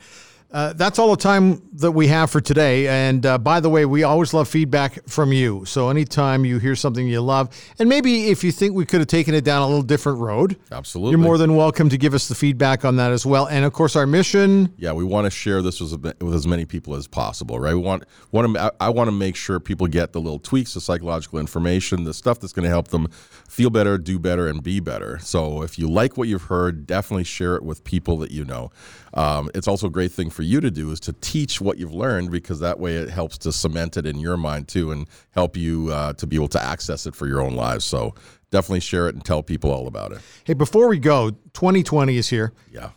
Uh, 0.52 0.74
that's 0.74 1.00
all 1.00 1.12
the 1.12 1.22
time 1.22 1.62
that 1.74 1.92
we 1.92 2.08
have 2.08 2.30
for 2.30 2.42
today. 2.42 2.88
And 2.88 3.26
uh, 3.26 3.38
by 3.38 3.62
the 3.62 3.70
way, 3.70 3.86
we 3.86 4.04
always 4.04 4.34
love 4.34 4.50
feedback 4.50 5.08
from 5.08 5.32
you. 5.32 5.64
So 5.66 5.90
anytime 5.90 6.44
you 6.44 6.60
hear 6.60 6.76
something 6.76 7.08
you 7.08 7.22
love, 7.22 7.50
and 7.80 7.88
maybe 7.88 8.28
if 8.28 8.44
you 8.44 8.52
think 8.52 8.76
we 8.76 8.86
could 8.86 9.00
have 9.00 9.08
taken 9.08 9.34
it 9.34 9.46
down 9.46 9.62
a 9.62 9.68
little 9.68 9.82
different 9.82 10.20
road, 10.20 10.58
absolutely, 10.72 11.12
you're 11.12 11.20
more 11.20 11.38
than 11.38 11.56
welcome 11.56 11.88
to 11.90 11.98
give 11.98 12.14
us 12.14 12.28
the 12.28 12.36
feedback 12.36 12.84
on 12.84 12.98
that 12.98 13.12
as 13.12 13.26
well. 13.26 13.48
And 13.48 13.64
of 13.64 13.72
course, 13.72 13.96
our 13.96 14.06
mission. 14.06 14.74
Yeah, 14.78 14.92
we 14.92 15.06
want 15.06 15.26
to 15.26 15.32
share 15.32 15.62
this 15.62 15.80
with, 15.80 15.94
with 16.22 16.34
as 16.34 16.46
many 16.46 16.66
people 16.66 16.96
as 16.96 17.08
possible, 17.08 17.58
right? 17.58 17.74
We 17.74 17.80
want 17.80 18.04
want 18.32 18.54
to. 18.54 18.74
I 18.82 18.90
want 18.90 19.08
to 19.08 19.14
make 19.14 19.38
sure 19.38 19.60
people 19.60 19.88
get 19.88 20.12
the 20.12 20.20
little 20.20 20.40
tweaks, 20.40 20.74
the 20.74 20.82
psychological 20.82 21.40
information, 21.40 22.04
the 22.04 22.14
stuff 22.14 22.42
that's 22.42 22.54
going 22.54 22.64
to 22.64 22.70
help 22.70 22.90
them 22.90 23.08
feel 23.48 23.70
better, 23.70 23.98
do 23.98 24.20
better, 24.20 24.48
and 24.48 24.62
be 24.62 24.82
better. 24.82 25.18
So 25.20 25.62
if 25.62 25.80
you 25.80 25.90
like 25.90 26.18
what 26.18 26.28
you've 26.28 26.44
heard, 26.44 26.86
definitely 26.86 27.24
share 27.24 27.56
it 27.56 27.64
with 27.64 27.86
people 27.86 28.18
that 28.18 28.32
you 28.32 28.44
know. 28.44 28.70
Um, 29.14 29.50
it's 29.54 29.68
also 29.68 29.88
a 29.88 29.90
great 29.90 30.12
thing 30.12 30.30
for 30.30 30.44
you 30.44 30.62
to 30.62 30.72
do 30.72 30.92
is 30.92 31.00
to 31.02 31.14
teach 31.14 31.60
what 31.60 31.78
you've 31.78 31.94
learned 31.94 32.32
because 32.32 32.60
that 32.60 32.80
way 32.80 32.96
it 32.96 33.10
helps 33.10 33.38
to 33.40 33.52
cement 33.52 33.98
it 33.98 34.06
in 34.06 34.20
your 34.20 34.38
mind 34.38 34.68
too 34.68 34.92
and 34.92 35.08
help 35.32 35.58
you 35.58 35.90
uh, 35.92 36.14
to 36.14 36.28
be 36.28 36.36
able 36.36 36.48
to 36.50 36.62
access 36.62 37.06
it 37.06 37.16
for 37.16 37.28
your 37.28 37.42
own 37.42 37.56
lives. 37.56 37.84
So 37.84 38.16
definitely 38.52 38.80
share 38.82 39.08
it 39.08 39.16
and 39.16 39.24
tell 39.24 39.44
people 39.44 39.72
all 39.72 39.88
about 39.88 40.12
it. 40.12 40.20
Hey, 40.44 40.54
before 40.54 40.88
we 40.88 41.00
go, 41.00 41.32
2020 41.54 42.18
is 42.18 42.30
here. 42.30 42.54
Yeah. 42.72 42.92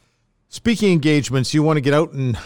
Speaking 0.48 0.92
engagements, 0.92 1.52
you 1.52 1.62
want 1.62 1.78
to 1.78 1.80
get 1.80 1.94
out 1.94 2.12
and 2.12 2.38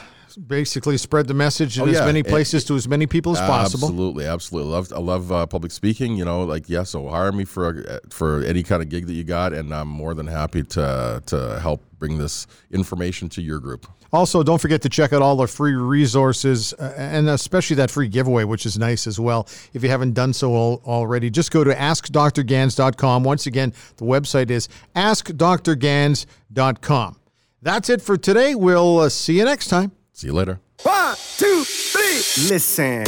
basically 0.47 0.97
spread 0.97 1.27
the 1.27 1.35
message 1.35 1.79
in 1.79 1.85
oh, 1.85 1.87
yeah. 1.87 2.01
as 2.01 2.07
many 2.07 2.23
places 2.23 2.65
it, 2.65 2.69
to 2.69 2.77
as 2.77 2.89
many 2.89 3.07
people 3.07 3.33
as 3.33 3.41
possible. 3.41 3.89
Absolutely, 3.89 4.27
absolutely. 4.27 4.73
I 4.73 4.77
love 4.77 4.93
I 4.93 4.99
love 4.99 5.33
uh, 5.33 5.47
public 5.47 5.73
speaking. 5.73 6.17
You 6.17 6.25
know, 6.25 6.45
like 6.45 6.69
yeah. 6.69 6.85
So 6.85 7.09
hire 7.09 7.33
me 7.33 7.45
for 7.45 8.01
for 8.11 8.43
any 8.43 8.63
kind 8.63 8.83
of 8.83 8.89
gig 8.89 9.07
that 9.07 9.15
you 9.15 9.25
got, 9.25 9.53
and 9.53 9.75
I'm 9.75 9.89
more 9.89 10.15
than 10.15 10.27
happy 10.27 10.63
to 10.63 11.23
to 11.27 11.61
help 11.61 11.83
bring 11.99 12.19
this 12.19 12.47
information 12.71 13.29
to 13.31 13.43
your 13.43 13.59
group. 13.59 13.87
Also, 14.13 14.43
don't 14.43 14.61
forget 14.61 14.83
to 14.83 14.89
check 14.89 15.13
out 15.13 15.21
all 15.21 15.37
the 15.37 15.47
free 15.47 15.75
resources 15.75 16.73
uh, 16.75 16.95
and 16.97 17.29
especially 17.29 17.77
that 17.77 17.91
free 17.91 18.09
giveaway, 18.09 18.45
which 18.45 18.65
is 18.65 18.79
nice 18.79 19.07
as 19.07 19.21
well. 19.21 19.47
If 19.75 19.83
you 19.83 19.91
haven't 19.91 20.15
done 20.15 20.33
so 20.33 20.55
already, 20.55 21.29
just 21.29 21.51
go 21.51 21.63
to 21.63 21.75
askdrgans.com. 21.75 23.23
Once 23.23 23.45
again, 23.47 23.75
the 23.97 24.05
website 24.05 24.49
is 24.51 24.71
askdrgans.com. 24.97 27.17
That's 27.61 27.91
it 27.91 28.01
for 28.01 28.17
today. 28.17 28.55
We'll 28.55 29.01
uh, 29.01 29.11
see 29.11 29.37
you 29.37 29.45
next 29.45 29.69
time. 29.69 29.93
See 30.19 30.27
you 30.27 30.33
later. 30.33 30.59
One, 30.83 31.15
two, 31.37 31.63
three. 31.63 32.49
Listen. 32.51 33.05